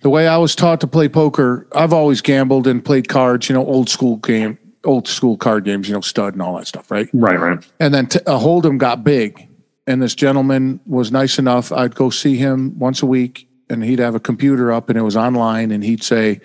[0.00, 3.54] the way I was taught to play poker, I've always gambled and played cards, you
[3.54, 6.90] know, old school game, old school card games, you know, stud and all that stuff,
[6.90, 7.08] right?
[7.12, 7.66] Right, right.
[7.80, 9.48] And then t- a Hold'em got big,
[9.86, 11.72] and this gentleman was nice enough.
[11.72, 15.02] I'd go see him once a week, and he'd have a computer up, and it
[15.02, 16.40] was online, and he'd say,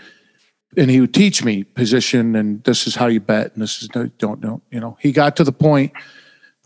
[0.77, 3.93] and he would teach me position, and this is how you bet, and this is
[3.95, 4.97] no, don't don't you know.
[4.99, 5.91] He got to the point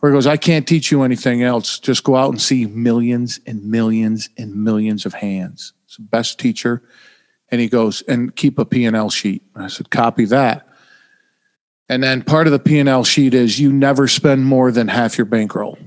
[0.04, 1.80] where he goes, I can't teach you anything else.
[1.80, 5.72] Just go out and see millions and millions and millions of hands.
[5.86, 6.84] It's the best teacher.
[7.48, 9.44] And he goes, and keep a P&L sheet.
[9.56, 10.68] And I said, copy that.
[11.90, 15.26] And then part of the P&L sheet is you never spend more than half your
[15.26, 15.78] bankroll.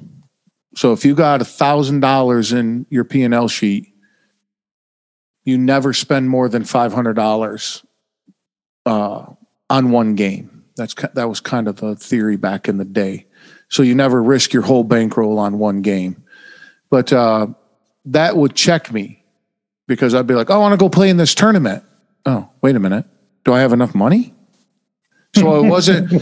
[0.74, 3.92] So if you got a thousand dollars in your P&L sheet,
[5.44, 7.82] you never spend more than five hundred dollars
[8.84, 9.24] uh,
[9.70, 10.64] on one game.
[10.76, 13.26] That's that was kind of the theory back in the day.
[13.68, 16.22] So you never risk your whole bankroll on one game.
[16.90, 17.49] But uh,
[18.07, 19.24] that would check me
[19.86, 21.84] because I'd be like, oh, I want to go play in this tournament.
[22.26, 23.07] Oh, wait a minute.
[23.44, 24.34] Do I have enough money?
[25.37, 26.12] So I wasn't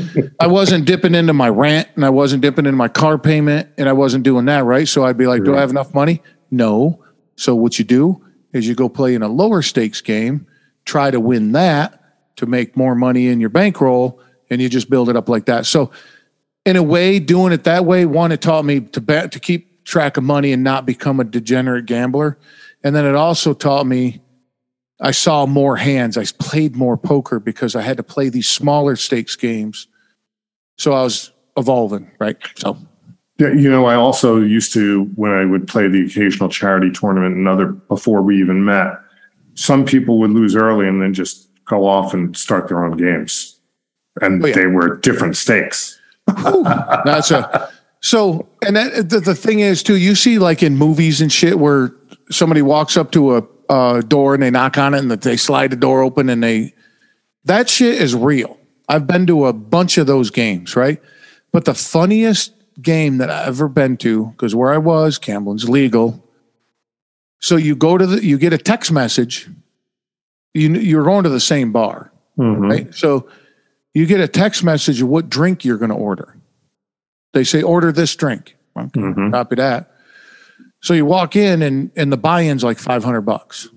[0.41, 3.89] I wasn't dipping into my rent and I wasn't dipping into my car payment and
[3.89, 4.87] I wasn't doing that, right?
[4.87, 6.23] So I'd be like, Do I have enough money?
[6.51, 7.03] No.
[7.37, 10.47] So what you do is you go play in a lower stakes game,
[10.85, 12.01] try to win that
[12.37, 15.67] to make more money in your bankroll, and you just build it up like that.
[15.67, 15.91] So
[16.65, 19.85] in a way, doing it that way, one, it taught me to bet to keep
[19.85, 22.39] track of money and not become a degenerate gambler.
[22.83, 24.21] And then it also taught me
[25.05, 26.17] I saw more hands.
[26.17, 29.87] I played more poker because I had to play these smaller stakes games.
[30.79, 32.39] So I was evolving, right?
[32.57, 32.79] So
[33.39, 37.37] yeah, you know, I also used to when I would play the occasional charity tournament
[37.37, 38.95] and other before we even met,
[39.55, 43.61] some people would lose early and then just go off and start their own games.
[44.23, 44.55] And oh, yeah.
[44.55, 46.01] they were different stakes.
[46.27, 51.21] That's a so and that, the, the thing is too, you see like in movies
[51.21, 51.95] and shit where
[52.31, 55.71] somebody walks up to a uh, door and they knock on it and they slide
[55.71, 56.75] the door open and they
[57.45, 58.59] that shit is real.
[58.89, 61.01] I've been to a bunch of those games, right?
[61.53, 66.23] But the funniest game that I've ever been to, because where I was, gambling's legal.
[67.41, 69.49] So you go to the, you get a text message.
[70.55, 72.63] You you're going to the same bar, mm-hmm.
[72.63, 72.95] right?
[72.95, 73.29] So
[73.93, 76.37] you get a text message of what drink you're going to order.
[77.33, 78.57] They say order this drink.
[78.77, 79.31] Okay, mm-hmm.
[79.31, 79.94] Copy that.
[80.85, 83.71] So you walk in and and the buy-in's like 500 bucks.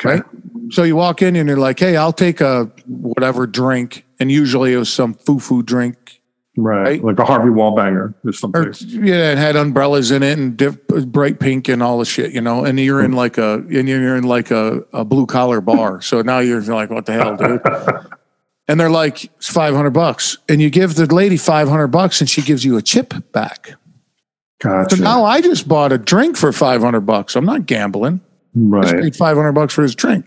[0.00, 0.16] Okay.
[0.16, 0.22] Right?
[0.70, 4.72] So you walk in and you're like, "Hey, I'll take a whatever drink." And usually
[4.72, 6.22] it was some foo-foo drink.
[6.56, 6.82] Right.
[6.82, 7.04] right?
[7.04, 8.62] Like a Harvey Wallbanger or something.
[8.62, 12.32] Or, yeah, it had umbrellas in it and dip, bright pink and all the shit,
[12.32, 12.64] you know.
[12.64, 13.18] And you're in hmm.
[13.18, 16.00] like a and you're in like a, a blue collar bar.
[16.00, 17.60] So now you're like, "What the hell, dude?"
[18.68, 22.40] and they're like, "It's 500 bucks." And you give the lady 500 bucks and she
[22.40, 23.74] gives you a chip back.
[24.64, 24.96] Gotcha.
[24.96, 27.36] So now I just bought a drink for 500 bucks.
[27.36, 28.22] I'm not gambling.
[28.54, 28.86] Right.
[28.86, 30.24] I paid 500 bucks for his drink.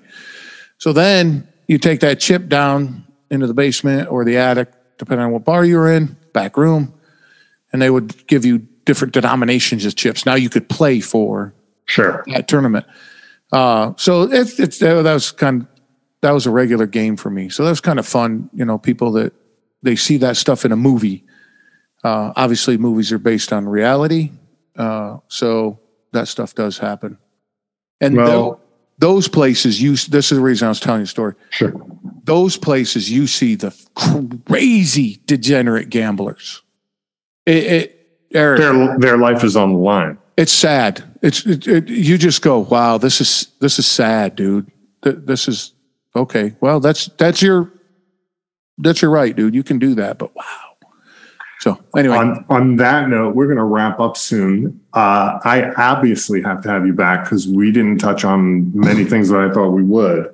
[0.77, 5.31] So then you take that chip down into the basement or the attic, depending on
[5.31, 6.93] what bar you're in, back room,
[7.73, 10.23] and they would give you different denominations of chips.
[10.23, 12.85] Now you could play for sure that tournament.
[13.51, 15.67] Uh, so it's it's that was kind of,
[16.21, 17.49] that was a regular game for me.
[17.49, 18.51] So that was kind of fun.
[18.53, 19.33] You know, people that
[19.81, 21.23] they see that stuff in a movie
[22.03, 24.31] uh, obviously, movies are based on reality,
[24.75, 25.79] uh, so
[26.11, 27.17] that stuff does happen.
[27.99, 28.61] And well,
[28.99, 31.35] those places, you this is the reason I was telling you the story.
[31.49, 31.73] Sure.
[32.23, 33.75] Those places, you see the
[34.45, 36.61] crazy degenerate gamblers.
[37.45, 37.93] It, it
[38.33, 40.17] Eric, their their life is on the line.
[40.35, 41.03] It's sad.
[41.21, 44.71] It's it, it, you just go, wow, this is this is sad, dude.
[45.01, 45.73] This is
[46.15, 46.55] okay.
[46.59, 47.71] Well, that's that's your
[48.77, 49.55] that's your right, dude.
[49.55, 50.66] You can do that, but wow.
[51.59, 54.79] So anyway, on, on that note, we're going to wrap up soon.
[54.93, 59.29] Uh, I obviously have to have you back because we didn't touch on many things
[59.29, 60.33] that I thought we would.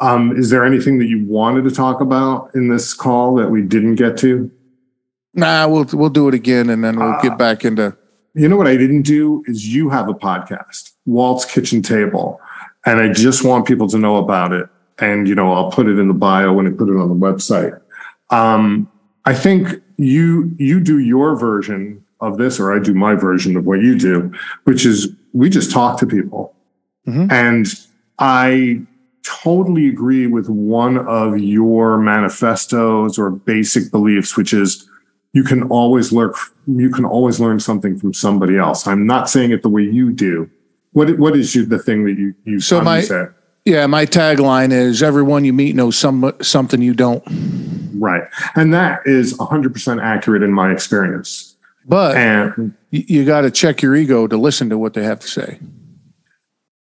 [0.00, 3.62] Um, is there anything that you wanted to talk about in this call that we
[3.62, 4.50] didn't get to?
[5.34, 7.96] Nah, we'll we'll do it again, and then we'll uh, get back into.
[8.34, 12.40] You know what I didn't do is you have a podcast, Walt's Kitchen Table,
[12.84, 14.68] and I just want people to know about it.
[14.98, 17.14] And you know, I'll put it in the bio when I put it on the
[17.14, 17.80] website.
[18.30, 18.90] Um,
[19.24, 23.66] I think you you do your version of this, or I do my version of
[23.66, 24.32] what you do,
[24.64, 26.54] which is we just talk to people.
[27.06, 27.30] Mm-hmm.
[27.30, 27.66] And
[28.18, 28.82] I
[29.24, 34.88] totally agree with one of your manifestos or basic beliefs, which is
[35.32, 36.32] you can always learn
[36.66, 38.86] you can always learn something from somebody else.
[38.86, 40.48] I'm not saying it the way you do,
[40.92, 43.26] What what is you the thing that you you So my- say?
[43.64, 47.22] Yeah, my tagline is everyone you meet knows some something you don't.
[48.02, 48.24] Right,
[48.56, 51.56] and that is hundred percent accurate in my experience.
[51.86, 55.20] But And you, you got to check your ego to listen to what they have
[55.20, 55.60] to say.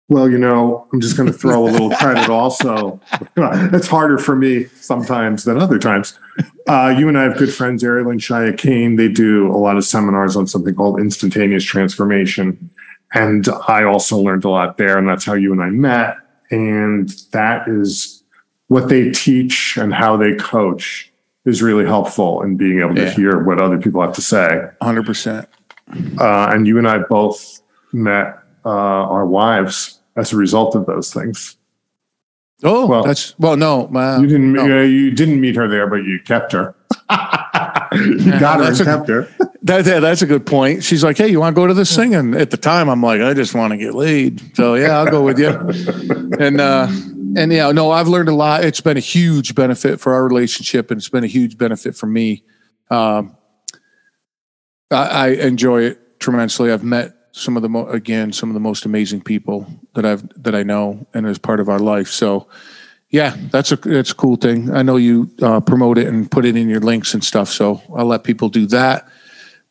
[0.08, 2.28] well, you know, I'm just going to throw a little credit.
[2.28, 3.00] Also,
[3.36, 6.18] it's harder for me sometimes than other times.
[6.68, 8.96] Uh, you and I have good friends, Ariel and Shya Kane.
[8.96, 12.68] They do a lot of seminars on something called instantaneous transformation.
[13.14, 14.98] And I also learned a lot there.
[14.98, 16.16] And that's how you and I met.
[16.50, 18.15] And that is
[18.68, 21.12] what they teach and how they coach
[21.44, 23.10] is really helpful in being able to Yeah.
[23.10, 24.62] hear what other people have to say.
[24.82, 25.46] 100%.
[26.18, 27.60] Uh, and you and I both
[27.92, 31.56] met uh, our wives as a result of those things.
[32.64, 34.52] Oh, Well- that's well, no, uh, You didn't.
[34.54, 34.62] no.
[34.80, 36.74] Uh, you didn't meet her there, but you kept her.
[37.10, 39.28] you got her and that's a- kept her.
[39.62, 40.82] That, that- that's a good point.
[40.82, 43.02] She's like, "Hey, you want to go to this thing?" And at the time, I'm
[43.02, 45.48] like, "I just want to get laid." So yeah, I'll go with you.
[46.38, 46.88] and uh,
[47.34, 48.64] and yeah, no, I've learned a lot.
[48.64, 52.06] It's been a huge benefit for our relationship, and it's been a huge benefit for
[52.06, 52.44] me.
[52.90, 53.36] Um,
[54.90, 56.70] I, I enjoy it tremendously.
[56.70, 60.26] I've met some of the mo- again some of the most amazing people that I've
[60.42, 62.08] that I know and as part of our life.
[62.08, 62.48] So
[63.10, 64.74] yeah, that's a that's a cool thing.
[64.74, 67.82] I know you uh, promote it and put it in your links and stuff, so
[67.94, 69.08] I'll let people do that.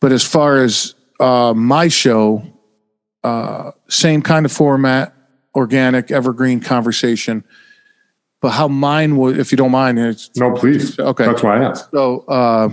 [0.00, 2.42] But as far as uh, my show,
[3.24, 5.14] uh, same kind of format,
[5.56, 7.42] organic, evergreen conversation.
[8.40, 10.98] But how mine would, if you don't mind, it's No, please.
[10.98, 11.24] Okay.
[11.24, 11.90] That's why I asked.
[11.90, 12.68] so uh,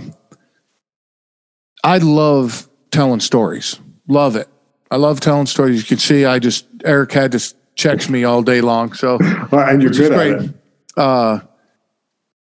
[1.82, 3.80] I love telling stories.
[4.06, 4.48] Love it.
[4.90, 5.78] I love telling stories.
[5.78, 8.92] You can see I just Eric had just checks me all day long.
[8.92, 9.18] So
[9.52, 10.54] and you're good at it.
[10.96, 11.40] uh,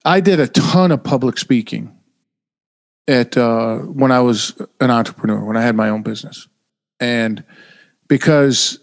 [0.06, 1.94] I did a ton of public speaking
[3.06, 6.48] at uh, when I was an entrepreneur, when I had my own business,
[6.98, 7.44] and
[8.08, 8.78] because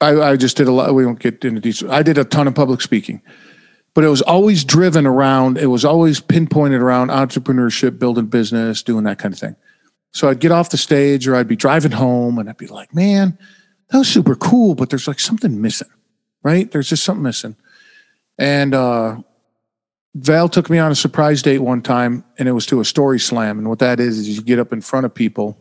[0.00, 0.94] I, I just did a lot.
[0.94, 1.90] We won't get into detail.
[1.90, 3.22] I did a ton of public speaking,
[3.94, 5.58] but it was always driven around.
[5.58, 9.56] It was always pinpointed around entrepreneurship, building business, doing that kind of thing.
[10.12, 12.94] So I'd get off the stage, or I'd be driving home, and I'd be like,
[12.94, 13.38] "Man,
[13.90, 15.88] that was super cool, but there's like something missing,
[16.42, 16.70] right?
[16.70, 17.56] There's just something missing."
[18.38, 19.16] And uh,
[20.14, 23.18] Val took me on a surprise date one time, and it was to a story
[23.18, 23.58] slam.
[23.58, 25.58] And what that is is you get up in front of people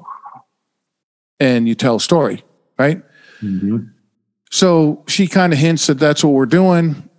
[1.40, 2.44] and you tell a story,
[2.78, 3.02] right?
[3.42, 3.90] Mhm.
[4.56, 7.10] So she kind of hints that that's what we're doing.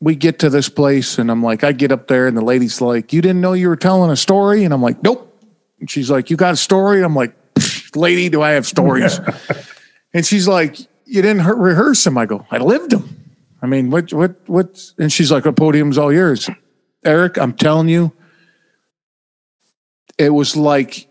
[0.00, 2.80] We get to this place, and I'm like, I get up there, and the lady's
[2.80, 4.64] like, You didn't know you were telling a story?
[4.64, 5.30] And I'm like, Nope.
[5.80, 7.04] And she's like, You got a story?
[7.04, 7.36] I'm like,
[7.94, 9.20] Lady, do I have stories?
[10.14, 12.16] and she's like, You didn't he- rehearse them.
[12.16, 13.34] I go, I lived them.
[13.60, 14.90] I mean, what, what, what?
[14.96, 16.48] And she's like, The podium's all yours.
[17.04, 18.10] Eric, I'm telling you,
[20.16, 21.10] it was like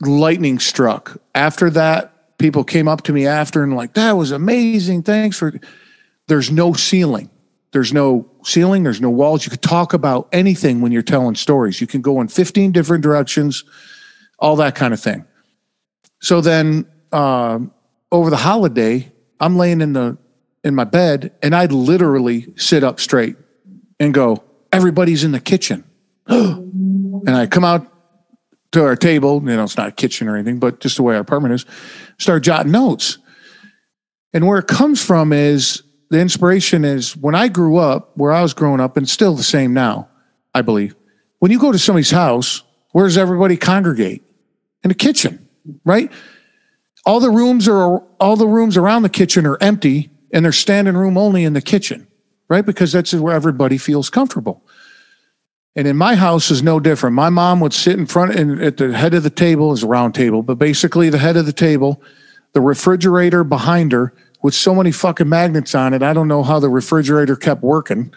[0.00, 1.20] lightning struck.
[1.34, 5.02] After that, people came up to me after and like, that was amazing.
[5.02, 5.52] Thanks for.
[6.28, 7.30] There's no ceiling.
[7.72, 8.82] There's no ceiling.
[8.82, 9.44] There's no walls.
[9.44, 11.80] You could talk about anything when you're telling stories.
[11.80, 13.64] You can go in 15 different directions,
[14.38, 15.24] all that kind of thing.
[16.20, 17.72] So then, um,
[18.10, 20.16] over the holiday, I'm laying in the
[20.64, 23.36] in my bed and I'd literally sit up straight
[24.00, 25.84] and go, everybody's in the kitchen.
[26.26, 27.86] and I come out
[28.72, 31.14] to our table, you know, it's not a kitchen or anything, but just the way
[31.14, 31.66] our apartment is,
[32.18, 33.18] start jotting notes.
[34.32, 38.42] And where it comes from is the inspiration is when I grew up, where I
[38.42, 40.08] was growing up, and still the same now,
[40.54, 40.94] I believe.
[41.38, 42.62] When you go to somebody's house,
[42.92, 44.22] where does everybody congregate?
[44.84, 45.48] In the kitchen,
[45.84, 46.12] right?
[47.04, 50.96] All the rooms are all the rooms around the kitchen are empty and they're standing
[50.96, 52.06] room only in the kitchen,
[52.48, 52.64] right?
[52.64, 54.62] Because that's where everybody feels comfortable.
[55.76, 57.14] And in my house is no different.
[57.14, 59.86] My mom would sit in front and at the head of the table is a
[59.86, 62.02] round table, but basically the head of the table,
[62.54, 66.02] the refrigerator behind her with so many fucking magnets on it.
[66.02, 68.12] I don't know how the refrigerator kept working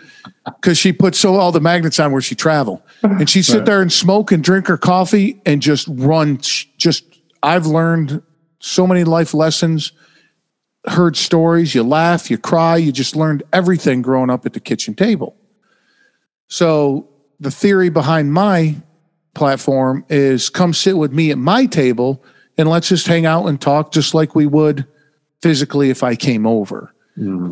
[0.45, 2.81] because she put so all the magnets on where she traveled.
[3.03, 6.37] And she'd sit there and smoke and drink her coffee and just run.
[6.77, 7.03] Just,
[7.43, 8.21] I've learned
[8.59, 9.91] so many life lessons,
[10.85, 11.75] heard stories.
[11.75, 15.35] You laugh, you cry, you just learned everything growing up at the kitchen table.
[16.47, 17.09] So
[17.39, 18.75] the theory behind my
[19.33, 22.23] platform is come sit with me at my table
[22.57, 24.85] and let's just hang out and talk just like we would
[25.41, 26.93] physically if I came over.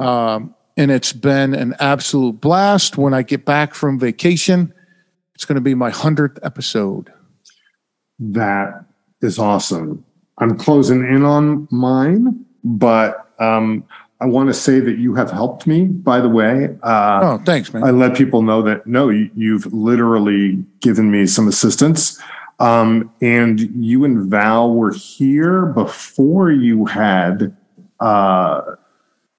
[0.01, 2.97] Um, and it's been an absolute blast.
[2.97, 4.73] When I get back from vacation,
[5.33, 7.11] it's going to be my 100th episode.
[8.19, 8.85] That
[9.21, 10.03] is awesome.
[10.39, 13.85] I'm closing in on mine, but um,
[14.19, 15.85] I want to say that you have helped me.
[15.85, 17.83] By the way, uh, Oh, thanks, man.
[17.83, 22.19] I let people know that no, you, you've literally given me some assistance.
[22.59, 27.55] Um, and you and Val were here before you had
[27.99, 28.61] uh,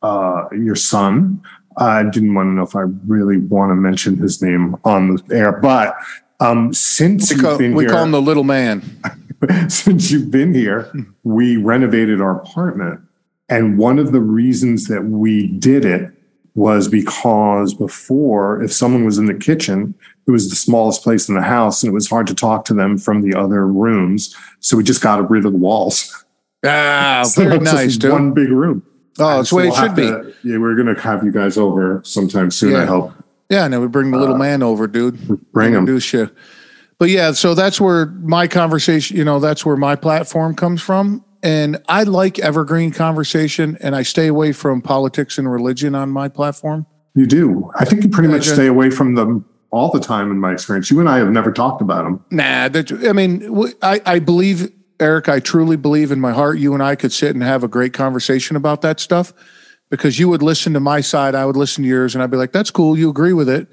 [0.03, 1.43] uh, your son.
[1.77, 5.35] I didn't want to know if I really want to mention his name on the
[5.35, 5.97] air, but
[6.41, 8.83] um, since we, call, we here, call him the little man.
[9.69, 10.93] since you've been here,
[11.25, 13.01] we renovated our apartment.
[13.49, 16.13] And one of the reasons that we did it
[16.55, 19.95] was because before, if someone was in the kitchen,
[20.27, 22.75] it was the smallest place in the house and it was hard to talk to
[22.75, 24.35] them from the other rooms.
[24.61, 26.25] So we just got rid of the walls.
[26.67, 28.13] Ah, so very nice, dude.
[28.13, 28.83] One big room.
[29.21, 30.07] Oh, that's the way we'll it should be.
[30.07, 32.83] To, yeah, we're going to have you guys over sometime soon, yeah.
[32.83, 33.13] I hope.
[33.49, 35.17] Yeah, and then we bring the little uh, man over, dude.
[35.53, 36.31] Bring him.
[36.99, 41.25] But yeah, so that's where my conversation, you know, that's where my platform comes from.
[41.43, 46.29] And I like evergreen conversation and I stay away from politics and religion on my
[46.29, 46.87] platform.
[47.15, 47.71] You do.
[47.79, 50.91] I think you pretty much stay away from them all the time in my experience.
[50.91, 52.25] You and I have never talked about them.
[52.31, 56.75] Nah, that, I mean, I, I believe, Eric, I truly believe in my heart you
[56.75, 59.33] and I could sit and have a great conversation about that stuff
[59.91, 62.37] because you would listen to my side, I would listen to yours, and I'd be
[62.37, 62.99] like, that's cool.
[62.99, 63.69] You agree with it.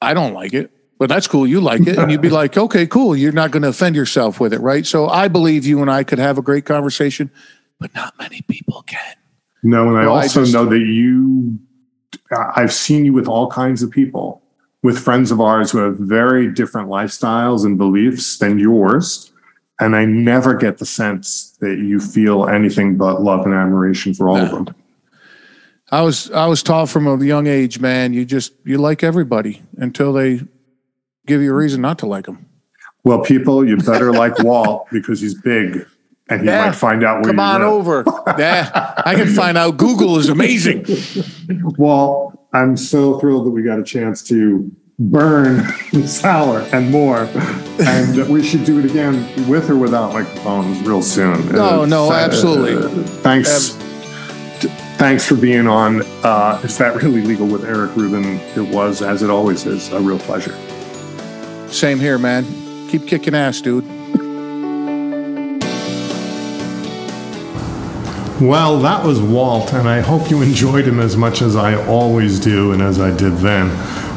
[0.00, 0.70] I don't like it
[1.02, 1.48] but that's cool.
[1.48, 1.98] You like it.
[1.98, 3.16] And you'd be like, okay, cool.
[3.16, 4.86] You're not going to offend yourself with it, right?
[4.86, 7.28] So I believe you and I could have a great conversation,
[7.80, 9.16] but not many people can.
[9.64, 11.58] No, and I also I just, know that you,
[12.54, 14.44] I've seen you with all kinds of people,
[14.84, 19.32] with friends of ours who have very different lifestyles and beliefs than yours.
[19.80, 24.28] And I never get the sense that you feel anything but love and admiration for
[24.28, 24.44] all no.
[24.44, 24.74] of them.
[25.90, 28.12] I was I was taught from a young age, man.
[28.12, 30.42] You just you like everybody until they
[31.26, 32.46] give you a reason not to like him.
[33.04, 35.86] Well, people, you better like Walt because he's big
[36.28, 37.70] and he yeah, might find out where Come on live.
[37.70, 38.04] over.
[38.38, 39.76] yeah, I can find out.
[39.76, 40.86] Google is amazing.
[41.76, 45.64] Well, I'm so thrilled that we got a chance to burn
[46.06, 47.28] sour and more.
[47.80, 51.48] And we should do it again with or without microphones real soon.
[51.48, 52.74] No, uh, no, absolutely.
[52.74, 53.70] Uh, thanks.
[54.98, 56.02] thanks for being on.
[56.22, 58.38] Uh, is that really legal with Eric Rubin?
[58.56, 60.56] It was, as it always is, a real pleasure.
[61.72, 62.44] Same here, man.
[62.90, 63.86] Keep kicking ass, dude.
[68.42, 72.38] Well, that was Walt, and I hope you enjoyed him as much as I always
[72.40, 73.70] do and as I did then.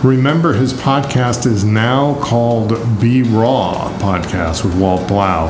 [0.04, 5.48] Remember, his podcast is now called Be Raw Podcast with Walt Blau.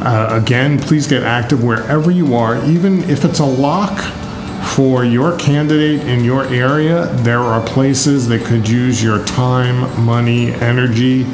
[0.00, 3.98] Uh, again, please get active wherever you are, even if it's a lock
[4.74, 7.06] for your candidate in your area.
[7.22, 11.26] There are places that could use your time, money, energy.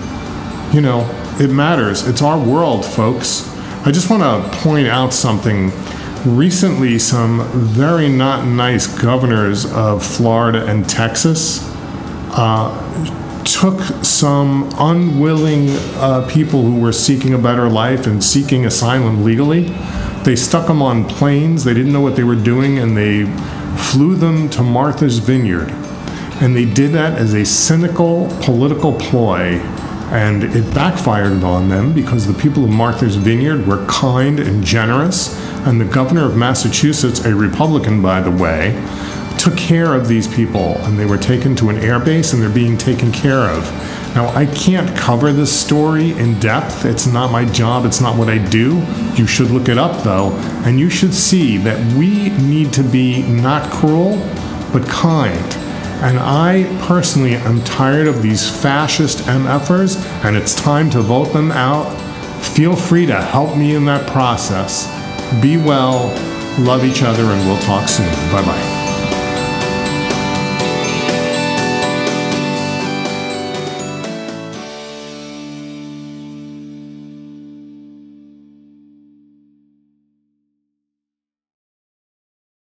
[0.73, 1.09] You know,
[1.39, 2.07] it matters.
[2.09, 3.49] It's our world, folks.
[3.87, 5.71] I just want to point out something.
[6.25, 11.61] Recently, some very not nice governors of Florida and Texas
[12.31, 12.71] uh,
[13.47, 19.65] took some unwilling uh, people who were seeking a better life and seeking asylum legally.
[20.25, 21.65] They stuck them on planes.
[21.65, 23.25] They didn't know what they were doing, and they
[23.77, 25.71] flew them to Martha's Vineyard.
[26.41, 29.61] And they did that as a cynical political ploy
[30.11, 35.35] and it backfired on them because the people of Martha's Vineyard were kind and generous.
[35.67, 38.73] And the governor of Massachusetts, a Republican, by the way,
[39.45, 40.79] took care of these people.
[40.85, 43.63] And they were taken to an airbase and they're being taken care of.
[44.15, 46.85] Now, I can't cover this story in depth.
[46.87, 48.83] It's not my job, it's not what I do.
[49.17, 50.31] You should look it up, though.
[50.65, 54.17] And you should see that we need to be not cruel,
[54.73, 55.61] but kind
[56.03, 61.51] and I personally am tired of these fascist MFers, and it's time to vote them
[61.51, 61.89] out.
[62.43, 64.87] Feel free to help me in that process.
[65.41, 66.09] Be well,
[66.59, 68.11] love each other, and we'll talk soon.
[68.31, 68.74] Bye bye.